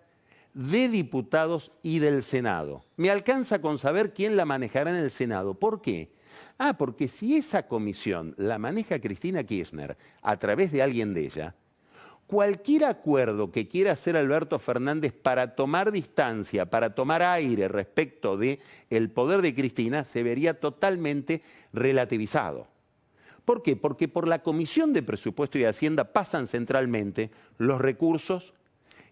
de 0.53 0.91
diputados 0.91 1.73
y 1.81 2.01
del 2.01 2.23
Senado? 2.23 2.85
Me 2.99 3.09
alcanza 3.09 3.63
con 3.63 3.79
saber 3.79 4.13
quién 4.13 4.37
la 4.37 4.45
manejará 4.45 4.91
en 4.91 4.97
el 4.97 5.11
Senado. 5.11 5.55
¿Por 5.55 5.81
qué? 5.81 6.13
Ah, 6.59 6.77
porque 6.77 7.09
si 7.09 7.39
esa 7.39 7.69
comisión 7.69 8.35
la 8.37 8.59
maneja 8.59 9.01
Cristina 9.01 9.45
Kirchner 9.45 9.97
a 10.21 10.39
través 10.39 10.71
de 10.73 10.83
alguien 10.83 11.15
de 11.15 11.25
ella, 11.25 11.55
cualquier 12.27 12.85
acuerdo 12.85 13.51
que 13.51 13.69
quiera 13.69 13.93
hacer 13.93 14.17
Alberto 14.17 14.59
Fernández 14.59 15.13
para 15.13 15.55
tomar 15.55 15.93
distancia, 15.93 16.69
para 16.69 16.95
tomar 16.95 17.23
aire 17.23 17.69
respecto 17.69 18.37
de 18.37 18.61
el 18.91 19.11
poder 19.11 19.43
de 19.43 19.55
Cristina, 19.55 20.05
se 20.05 20.23
vería 20.23 20.59
totalmente 20.59 21.43
relativizado. 21.73 22.69
¿Por 23.45 23.63
qué? 23.63 23.77
Porque 23.77 24.09
por 24.09 24.27
la 24.27 24.43
Comisión 24.43 24.93
de 24.93 25.03
Presupuesto 25.03 25.59
y 25.59 25.65
Hacienda 25.65 26.13
pasan 26.13 26.47
centralmente 26.47 27.31
los 27.59 27.81
recursos 27.81 28.55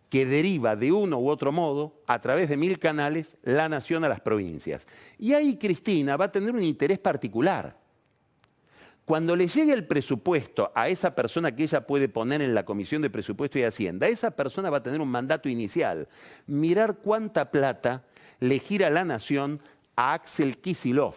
que 0.09 0.27
deriva 0.27 0.77
de 0.77 0.93
uno 0.93 1.19
u 1.19 1.29
otro 1.29 1.53
modo, 1.53 2.03
a 2.07 2.21
través 2.21 2.49
de 2.51 2.59
mil 2.59 2.79
canales, 2.79 3.37
la 3.43 3.69
nación 3.69 4.05
a 4.05 4.11
las 4.11 4.21
provincias. 4.21 4.87
Y 5.19 5.33
ahí 5.33 5.57
Cristina 5.57 6.19
va 6.19 6.27
a 6.27 6.33
tener 6.33 6.53
un 6.53 6.63
interés 6.63 6.99
particular 6.99 7.82
cuando 9.05 9.35
le 9.35 9.49
llegue 9.49 9.73
el 9.73 9.87
presupuesto 9.87 10.71
a 10.75 10.89
esa 10.89 11.15
persona 11.15 11.55
que 11.55 11.65
ella 11.65 11.87
puede 11.87 12.09
poner 12.09 12.41
en 12.41 12.55
la 12.55 12.65
Comisión 12.65 13.03
de 13.03 13.11
Presupuesto 13.11 13.59
y 13.59 13.65
Hacienda, 13.65 14.07
esa 14.07 14.31
persona 14.31 14.71
va 14.71 14.79
a 14.79 14.83
tener 14.83 15.01
un 15.01 15.09
mandato 15.09 15.49
inicial, 15.49 16.09
mirar 16.47 16.99
cuánta 16.99 17.51
plata 17.51 18.05
le 18.39 18.59
gira 18.59 18.91
la 18.91 19.05
nación 19.05 19.61
a 19.97 20.15
Axel 20.15 20.59
Kisilov, 20.59 21.15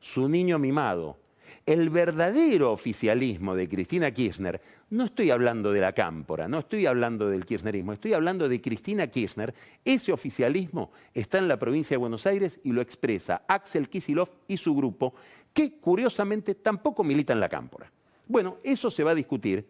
su 0.00 0.28
niño 0.28 0.58
mimado. 0.58 1.18
El 1.64 1.90
verdadero 1.90 2.70
oficialismo 2.70 3.56
de 3.56 3.68
Cristina 3.68 4.12
Kirchner, 4.12 4.60
no 4.88 5.04
estoy 5.04 5.30
hablando 5.30 5.72
de 5.72 5.80
la 5.80 5.92
cámpora, 5.92 6.46
no 6.46 6.60
estoy 6.60 6.86
hablando 6.86 7.28
del 7.28 7.44
kirchnerismo, 7.44 7.92
estoy 7.92 8.12
hablando 8.12 8.48
de 8.48 8.60
Cristina 8.60 9.08
Kirchner. 9.08 9.52
Ese 9.84 10.12
oficialismo 10.12 10.92
está 11.12 11.38
en 11.38 11.48
la 11.48 11.58
provincia 11.58 11.94
de 11.94 11.98
Buenos 11.98 12.24
Aires 12.26 12.60
y 12.62 12.70
lo 12.70 12.80
expresa 12.80 13.42
Axel 13.48 13.88
Kisilov 13.88 14.28
y 14.46 14.56
su 14.56 14.76
grupo, 14.76 15.14
que 15.52 15.78
curiosamente 15.80 16.54
tampoco 16.54 17.02
milita 17.02 17.32
en 17.32 17.40
la 17.40 17.48
cámpora. 17.48 17.90
Bueno, 18.28 18.58
eso 18.62 18.90
se 18.90 19.02
va 19.02 19.10
a 19.10 19.16
discutir 19.16 19.66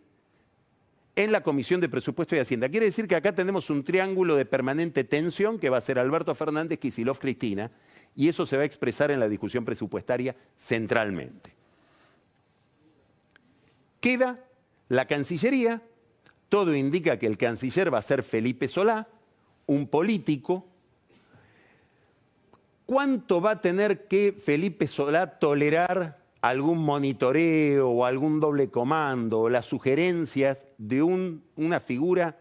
en 1.15 1.33
la 1.33 1.43
Comisión 1.43 1.81
de 1.81 1.89
Presupuesto 1.89 2.37
y 2.37 2.39
Hacienda. 2.39 2.69
Quiere 2.69 2.87
decir 2.87 3.09
que 3.09 3.17
acá 3.17 3.35
tenemos 3.35 3.71
un 3.71 3.85
triángulo 3.85 4.37
de 4.37 4.45
permanente 4.45 5.03
tensión 5.03 5.59
que 5.59 5.71
va 5.71 5.79
a 5.79 5.81
ser 5.81 5.99
Alberto 5.99 6.35
Fernández, 6.35 6.79
Kisilov, 6.79 7.19
Cristina, 7.19 7.71
y 8.15 8.29
eso 8.29 8.45
se 8.45 8.57
va 8.57 8.65
a 8.65 8.67
expresar 8.67 9.11
en 9.11 9.21
la 9.21 9.29
discusión 9.29 9.65
presupuestaria 9.65 10.37
centralmente. 10.59 11.55
Queda 13.99 14.46
la 14.89 15.07
Cancillería, 15.07 15.83
todo 16.49 16.75
indica 16.75 17.19
que 17.19 17.27
el 17.27 17.37
canciller 17.37 17.93
va 17.93 17.99
a 17.99 18.03
ser 18.03 18.23
Felipe 18.23 18.69
Solá, 18.69 19.09
un 19.67 19.89
político. 19.89 20.67
¿Cuánto 22.87 23.41
va 23.41 23.53
a 23.53 23.61
tener 23.61 24.07
que 24.07 24.33
Felipe 24.33 24.87
Solá 24.87 25.39
tolerar 25.39 26.25
algún 26.41 26.79
monitoreo 26.79 27.91
o 27.91 28.05
algún 28.05 28.39
doble 28.39 28.71
comando 28.71 29.41
o 29.41 29.49
las 29.49 29.67
sugerencias 29.67 30.69
de 30.79 31.03
una 31.03 31.81
figura 31.81 32.39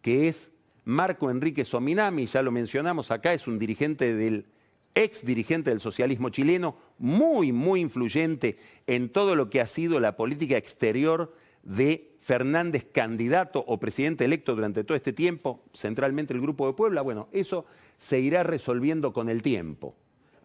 que 0.00 0.28
es 0.28 0.52
Marco 0.84 1.30
Enrique 1.30 1.64
Sominami, 1.64 2.26
ya 2.26 2.42
lo 2.42 2.52
mencionamos 2.52 3.10
acá, 3.10 3.32
es 3.32 3.46
un 3.46 3.58
dirigente 3.58 4.14
del 4.14 4.46
ex 4.94 5.24
dirigente 5.24 5.70
del 5.70 5.80
socialismo 5.80 6.28
chileno, 6.28 6.76
muy, 6.98 7.50
muy 7.50 7.80
influyente 7.80 8.58
en 8.86 9.08
todo 9.08 9.34
lo 9.34 9.48
que 9.48 9.60
ha 9.60 9.66
sido 9.66 10.00
la 10.00 10.16
política 10.16 10.56
exterior 10.56 11.34
de 11.62 12.12
Fernández 12.20 12.86
candidato 12.92 13.64
o 13.66 13.78
presidente 13.80 14.24
electo 14.24 14.54
durante 14.54 14.84
todo 14.84 14.96
este 14.96 15.12
tiempo, 15.12 15.62
centralmente 15.74 16.34
el 16.34 16.40
Grupo 16.40 16.66
de 16.66 16.72
Puebla, 16.74 17.02
bueno, 17.02 17.28
eso 17.32 17.66
se 17.98 18.20
irá 18.20 18.42
resolviendo 18.42 19.12
con 19.12 19.28
el 19.28 19.42
tiempo. 19.42 19.94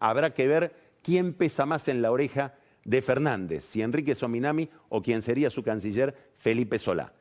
Habrá 0.00 0.34
que 0.34 0.46
ver 0.46 0.74
quién 1.02 1.34
pesa 1.34 1.66
más 1.66 1.88
en 1.88 2.02
la 2.02 2.10
oreja 2.10 2.54
de 2.84 3.02
Fernández, 3.02 3.64
si 3.64 3.82
Enrique 3.82 4.14
Sominami 4.14 4.68
o 4.88 5.02
quien 5.02 5.22
sería 5.22 5.50
su 5.50 5.62
canciller 5.62 6.32
Felipe 6.36 6.78
Solá. 6.78 7.12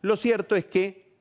Lo 0.00 0.16
cierto 0.16 0.56
es 0.56 0.66
que 0.66 1.12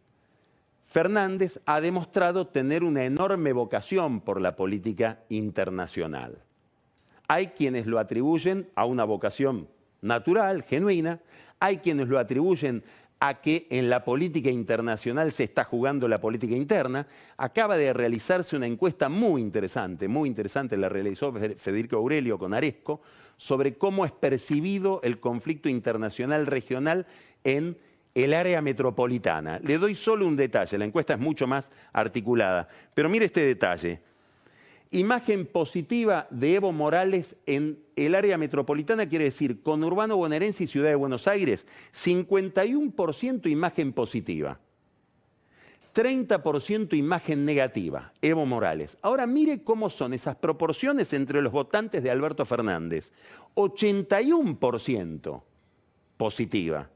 Fernández 0.85 1.61
ha 1.65 1.79
demostrado 1.79 2.47
tener 2.47 2.83
una 2.83 3.05
enorme 3.05 3.53
vocación 3.53 4.19
por 4.19 4.41
la 4.41 4.55
política 4.55 5.19
internacional. 5.29 6.39
Hay 7.27 7.47
quienes 7.47 7.85
lo 7.85 7.99
atribuyen 7.99 8.69
a 8.75 8.85
una 8.85 9.05
vocación 9.05 9.69
natural, 10.01 10.63
genuina, 10.63 11.21
hay 11.61 11.77
quienes 11.77 12.09
lo 12.09 12.19
atribuyen 12.19 12.83
a 13.19 13.39
que 13.39 13.67
en 13.69 13.87
la 13.87 14.03
política 14.03 14.49
internacional 14.49 15.31
se 15.31 15.43
está 15.43 15.63
jugando 15.63 16.07
la 16.07 16.19
política 16.19 16.55
interna. 16.55 17.05
Acaba 17.37 17.77
de 17.77 17.93
realizarse 17.93 18.55
una 18.55 18.65
encuesta 18.65 19.09
muy 19.09 19.41
interesante, 19.41 20.07
muy 20.07 20.27
interesante, 20.27 20.75
la 20.75 20.89
realizó 20.89 21.31
Federico 21.31 21.97
Aurelio 21.97 22.39
con 22.39 22.55
Aresco, 22.55 23.01
sobre 23.37 23.75
cómo 23.75 24.05
es 24.05 24.11
percibido 24.11 25.01
el 25.03 25.19
conflicto 25.19 25.69
internacional 25.69 26.47
regional 26.47 27.05
en 27.43 27.77
el 28.15 28.33
área 28.33 28.59
metropolitana. 28.59 29.59
Le 29.59 29.77
doy 29.77 29.93
solo 29.93 30.25
un 30.25 30.35
detalle, 30.35 30.79
la 30.79 30.85
encuesta 30.85 31.13
es 31.13 31.19
mucho 31.19 31.45
más 31.45 31.69
articulada, 31.93 32.67
pero 32.95 33.07
mire 33.07 33.25
este 33.25 33.45
detalle 33.45 34.01
imagen 34.91 35.45
positiva 35.45 36.27
de 36.29 36.55
Evo 36.55 36.71
Morales 36.71 37.37
en 37.45 37.79
el 37.95 38.13
área 38.13 38.37
metropolitana, 38.37 39.07
quiere 39.07 39.25
decir 39.25 39.61
conurbano 39.61 40.17
bonaerense 40.17 40.65
y 40.65 40.67
ciudad 40.67 40.89
de 40.89 40.95
Buenos 40.95 41.27
Aires, 41.27 41.65
51% 41.93 43.49
imagen 43.49 43.93
positiva. 43.93 44.59
30% 45.95 46.95
imagen 46.95 47.43
negativa, 47.45 48.13
Evo 48.21 48.45
Morales. 48.45 48.97
Ahora 49.01 49.27
mire 49.27 49.63
cómo 49.63 49.89
son 49.89 50.13
esas 50.13 50.35
proporciones 50.37 51.11
entre 51.13 51.41
los 51.41 51.51
votantes 51.51 52.01
de 52.03 52.11
Alberto 52.11 52.45
Fernández. 52.45 53.11
81% 53.55 55.41
positiva, 56.17 56.89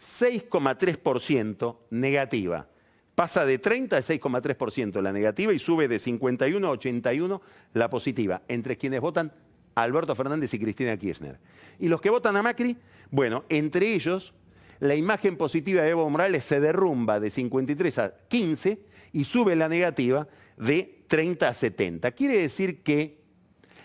6,3% 0.00 1.76
negativa 1.90 2.66
pasa 3.14 3.44
de 3.44 3.58
30 3.58 3.96
a 3.96 4.00
6,3% 4.00 5.00
la 5.00 5.12
negativa 5.12 5.52
y 5.52 5.58
sube 5.58 5.88
de 5.88 5.98
51 5.98 6.66
a 6.66 6.70
81 6.70 7.42
la 7.74 7.88
positiva, 7.88 8.42
entre 8.48 8.76
quienes 8.76 9.00
votan 9.00 9.32
a 9.74 9.82
Alberto 9.82 10.14
Fernández 10.14 10.52
y 10.54 10.58
Cristina 10.58 10.96
Kirchner. 10.96 11.38
Y 11.78 11.88
los 11.88 12.00
que 12.00 12.10
votan 12.10 12.36
a 12.36 12.42
Macri, 12.42 12.76
bueno, 13.10 13.44
entre 13.48 13.94
ellos 13.94 14.34
la 14.80 14.94
imagen 14.94 15.36
positiva 15.36 15.82
de 15.82 15.90
Evo 15.90 16.08
Morales 16.10 16.44
se 16.44 16.60
derrumba 16.60 17.20
de 17.20 17.30
53 17.30 17.98
a 17.98 18.14
15 18.28 18.80
y 19.12 19.24
sube 19.24 19.56
la 19.56 19.68
negativa 19.68 20.26
de 20.56 21.04
30 21.06 21.48
a 21.48 21.54
70. 21.54 22.10
Quiere 22.12 22.38
decir 22.38 22.82
que 22.82 23.22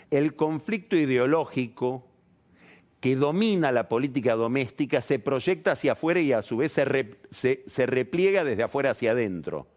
el 0.09 0.35
conflicto 0.35 0.95
ideológico 0.95 2.08
que 2.99 3.15
domina 3.15 3.71
la 3.71 3.87
política 3.87 4.35
doméstica 4.35 5.01
se 5.01 5.19
proyecta 5.19 5.71
hacia 5.71 5.93
afuera 5.93 6.19
y 6.19 6.33
a 6.33 6.41
su 6.41 6.57
vez 6.57 6.73
se, 6.73 7.85
repliega 7.85 8.43
desde 8.43 8.63
afuera 8.63 8.91
hacia 8.91 9.11
adentro. 9.11 9.67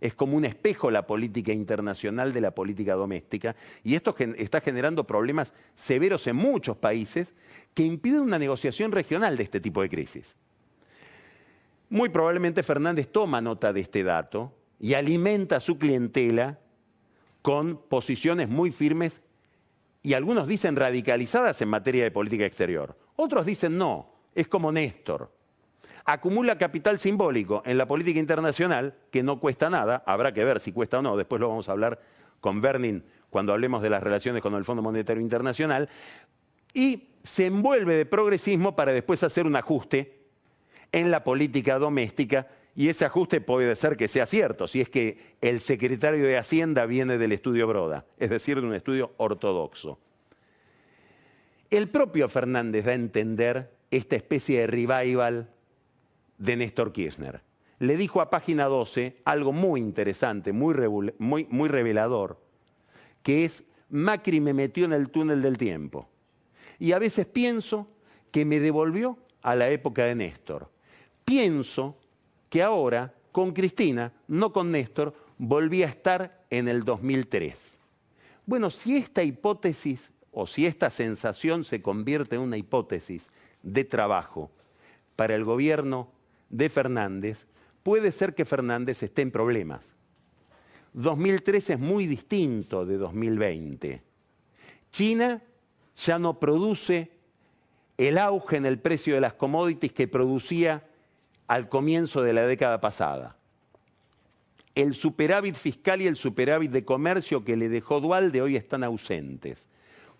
Es 0.00 0.14
como 0.14 0.36
un 0.36 0.44
espejo 0.44 0.90
la 0.90 1.06
política 1.06 1.52
internacional 1.52 2.32
de 2.32 2.40
la 2.40 2.54
política 2.54 2.94
doméstica 2.94 3.56
y 3.82 3.94
esto 3.94 4.14
está 4.36 4.60
generando 4.60 5.04
problemas 5.04 5.52
severos 5.74 6.26
en 6.26 6.36
muchos 6.36 6.76
países 6.76 7.32
que 7.72 7.84
impiden 7.84 8.20
una 8.20 8.38
negociación 8.38 8.92
regional 8.92 9.36
de 9.36 9.44
este 9.44 9.60
tipo 9.60 9.82
de 9.82 9.88
crisis. 9.88 10.36
Muy 11.88 12.08
probablemente 12.08 12.62
Fernández 12.62 13.08
toma 13.10 13.40
nota 13.40 13.72
de 13.72 13.80
este 13.80 14.02
dato 14.02 14.52
y 14.78 14.94
alimenta 14.94 15.56
a 15.56 15.60
su 15.60 15.78
clientela 15.78 16.60
con 17.42 17.76
posiciones 17.76 18.48
muy 18.48 18.70
firmes 18.70 19.20
y 20.04 20.12
algunos 20.12 20.46
dicen 20.46 20.76
radicalizadas 20.76 21.60
en 21.62 21.70
materia 21.70 22.04
de 22.04 22.10
política 22.10 22.44
exterior. 22.44 22.94
Otros 23.16 23.46
dicen 23.46 23.78
no, 23.78 24.12
es 24.34 24.46
como 24.46 24.70
Néstor. 24.70 25.32
Acumula 26.04 26.58
capital 26.58 26.98
simbólico 26.98 27.62
en 27.64 27.78
la 27.78 27.86
política 27.86 28.20
internacional 28.20 28.94
que 29.10 29.22
no 29.22 29.40
cuesta 29.40 29.70
nada, 29.70 30.02
habrá 30.04 30.34
que 30.34 30.44
ver 30.44 30.60
si 30.60 30.72
cuesta 30.72 30.98
o 30.98 31.02
no, 31.02 31.16
después 31.16 31.40
lo 31.40 31.48
vamos 31.48 31.70
a 31.70 31.72
hablar 31.72 32.02
con 32.40 32.60
Bernin 32.60 33.02
cuando 33.30 33.54
hablemos 33.54 33.82
de 33.82 33.88
las 33.88 34.02
relaciones 34.02 34.42
con 34.42 34.54
el 34.54 34.66
Fondo 34.66 34.82
Monetario 34.82 35.22
Internacional, 35.22 35.88
y 36.74 37.08
se 37.22 37.46
envuelve 37.46 37.96
de 37.96 38.04
progresismo 38.04 38.76
para 38.76 38.92
después 38.92 39.22
hacer 39.22 39.46
un 39.46 39.56
ajuste 39.56 40.26
en 40.92 41.10
la 41.10 41.24
política 41.24 41.78
doméstica 41.78 42.46
y 42.76 42.88
ese 42.88 43.04
ajuste 43.04 43.40
puede 43.40 43.76
ser 43.76 43.96
que 43.96 44.08
sea 44.08 44.26
cierto, 44.26 44.66
si 44.66 44.80
es 44.80 44.88
que 44.88 45.36
el 45.40 45.60
secretario 45.60 46.24
de 46.24 46.36
Hacienda 46.36 46.86
viene 46.86 47.18
del 47.18 47.32
estudio 47.32 47.66
Broda, 47.68 48.04
es 48.18 48.30
decir, 48.30 48.60
de 48.60 48.66
un 48.66 48.74
estudio 48.74 49.12
ortodoxo. 49.16 49.98
El 51.70 51.88
propio 51.88 52.28
Fernández 52.28 52.84
da 52.84 52.92
a 52.92 52.94
entender 52.94 53.70
esta 53.90 54.16
especie 54.16 54.60
de 54.60 54.66
revival 54.66 55.50
de 56.38 56.56
Néstor 56.56 56.92
Kirchner. 56.92 57.42
Le 57.78 57.96
dijo 57.96 58.20
a 58.20 58.30
página 58.30 58.64
12 58.64 59.18
algo 59.24 59.52
muy 59.52 59.80
interesante, 59.80 60.52
muy, 60.52 60.74
muy, 61.18 61.68
revelador, 61.68 62.40
que 63.22 63.44
es 63.44 63.70
Macri 63.88 64.40
me 64.40 64.52
metió 64.52 64.84
en 64.84 64.92
el 64.92 65.10
túnel 65.10 65.42
del 65.42 65.56
tiempo. 65.56 66.08
Y 66.78 66.92
a 66.92 66.98
veces 66.98 67.26
pienso 67.26 67.88
que 68.30 68.44
me 68.44 68.58
devolvió 68.58 69.18
a 69.42 69.54
la 69.54 69.68
época 69.70 70.04
de 70.06 70.14
Néstor. 70.14 70.70
Pienso 71.24 71.98
que 72.54 72.62
ahora, 72.62 73.12
con 73.32 73.52
Cristina, 73.52 74.12
no 74.28 74.52
con 74.52 74.70
Néstor, 74.70 75.12
volvía 75.38 75.86
a 75.86 75.88
estar 75.88 76.46
en 76.50 76.68
el 76.68 76.84
2003. 76.84 77.76
Bueno, 78.46 78.70
si 78.70 78.96
esta 78.96 79.24
hipótesis 79.24 80.12
o 80.30 80.46
si 80.46 80.64
esta 80.64 80.88
sensación 80.88 81.64
se 81.64 81.82
convierte 81.82 82.36
en 82.36 82.42
una 82.42 82.56
hipótesis 82.56 83.28
de 83.64 83.82
trabajo 83.82 84.52
para 85.16 85.34
el 85.34 85.42
gobierno 85.42 86.12
de 86.48 86.68
Fernández, 86.68 87.48
puede 87.82 88.12
ser 88.12 88.36
que 88.36 88.44
Fernández 88.44 89.02
esté 89.02 89.22
en 89.22 89.32
problemas. 89.32 89.92
2003 90.92 91.70
es 91.70 91.78
muy 91.80 92.06
distinto 92.06 92.86
de 92.86 92.98
2020. 92.98 94.00
China 94.92 95.42
ya 95.96 96.20
no 96.20 96.38
produce 96.38 97.10
el 97.98 98.16
auge 98.16 98.58
en 98.58 98.66
el 98.66 98.78
precio 98.78 99.16
de 99.16 99.22
las 99.22 99.34
commodities 99.34 99.92
que 99.92 100.06
producía 100.06 100.84
al 101.46 101.68
comienzo 101.68 102.22
de 102.22 102.32
la 102.32 102.46
década 102.46 102.80
pasada. 102.80 103.36
El 104.74 104.94
superávit 104.94 105.54
fiscal 105.54 106.02
y 106.02 106.06
el 106.06 106.16
superávit 106.16 106.70
de 106.70 106.84
comercio 106.84 107.44
que 107.44 107.56
le 107.56 107.68
dejó 107.68 108.00
Dualde 108.00 108.42
hoy 108.42 108.56
están 108.56 108.82
ausentes. 108.82 109.68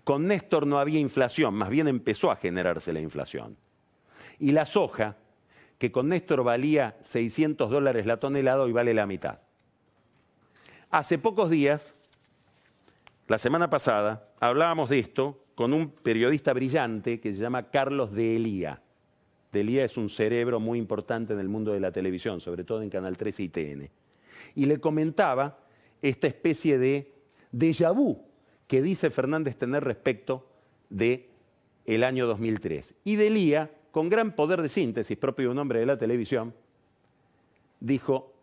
Con 0.05 0.29
Néstor 0.29 0.67
no 0.67 0.79
había 0.79 1.01
inflación, 1.01 1.55
más 1.55 1.71
bien 1.71 1.89
empezó 1.89 2.31
a 2.31 2.37
generarse 2.37 2.93
la 2.93 3.01
inflación. 3.01 3.57
Y 4.39 4.53
la 4.53 4.67
soja, 4.67 5.17
que 5.79 5.91
con 5.91 6.09
Néstor 6.09 6.45
valía 6.45 6.97
600 7.03 7.71
dólares 7.71 8.07
la 8.07 8.19
tonelada, 8.19 8.63
hoy 8.63 8.73
vale 8.73 8.95
la 8.95 9.07
mitad. 9.07 9.39
Hace 10.91 11.19
pocos 11.19 11.51
días, 11.51 11.95
la 13.27 13.39
semana 13.39 13.71
pasada, 13.71 14.29
hablábamos 14.39 14.91
de 14.91 14.99
esto 15.01 15.45
con 15.55 15.73
un 15.73 15.89
periodista 15.91 16.53
brillante 16.53 17.19
que 17.19 17.33
se 17.33 17.41
llama 17.41 17.71
Carlos 17.71 18.13
de 18.13 18.37
Elía. 18.37 18.84
Delía 19.55 19.85
es 19.85 19.97
un 19.97 20.09
cerebro 20.09 20.59
muy 20.59 20.81
importante 20.81 21.33
en 21.33 21.39
el 21.39 21.49
mundo 21.49 21.73
de 21.73 21.79
la 21.79 21.93
televisión, 21.93 22.41
sobre 22.41 22.65
todo 22.65 22.83
en 22.83 22.91
Canal 22.91 23.17
3 23.17 23.39
y 23.41 23.49
TN. 23.49 23.89
Y 24.57 24.67
le 24.67 24.81
comentaba 24.81 25.61
esta 26.03 26.27
especie 26.27 26.77
de 26.77 27.13
déjà 27.53 27.95
vu 27.95 28.19
que 28.67 28.83
dice 28.83 29.11
Fernández 29.11 29.57
tener 29.57 29.85
respecto 29.85 30.45
de 30.91 31.31
el 31.87 32.03
año 32.03 32.27
2003. 32.27 32.95
Y 33.05 33.15
Delía, 33.15 33.71
con 33.93 34.09
gran 34.09 34.35
poder 34.35 34.61
de 34.61 34.69
síntesis 34.69 35.17
propio 35.17 35.47
de 35.47 35.53
un 35.53 35.59
hombre 35.61 35.79
de 35.79 35.87
la 35.87 35.97
televisión, 35.97 36.53
dijo, 37.79 38.35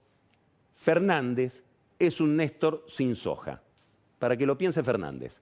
Fernández 0.75 1.61
es 1.99 2.21
un 2.21 2.37
Néstor 2.37 2.85
sin 2.87 3.15
soja. 3.15 3.61
Para 4.17 4.37
que 4.37 4.45
lo 4.45 4.57
piense 4.57 4.81
Fernández. 4.81 5.41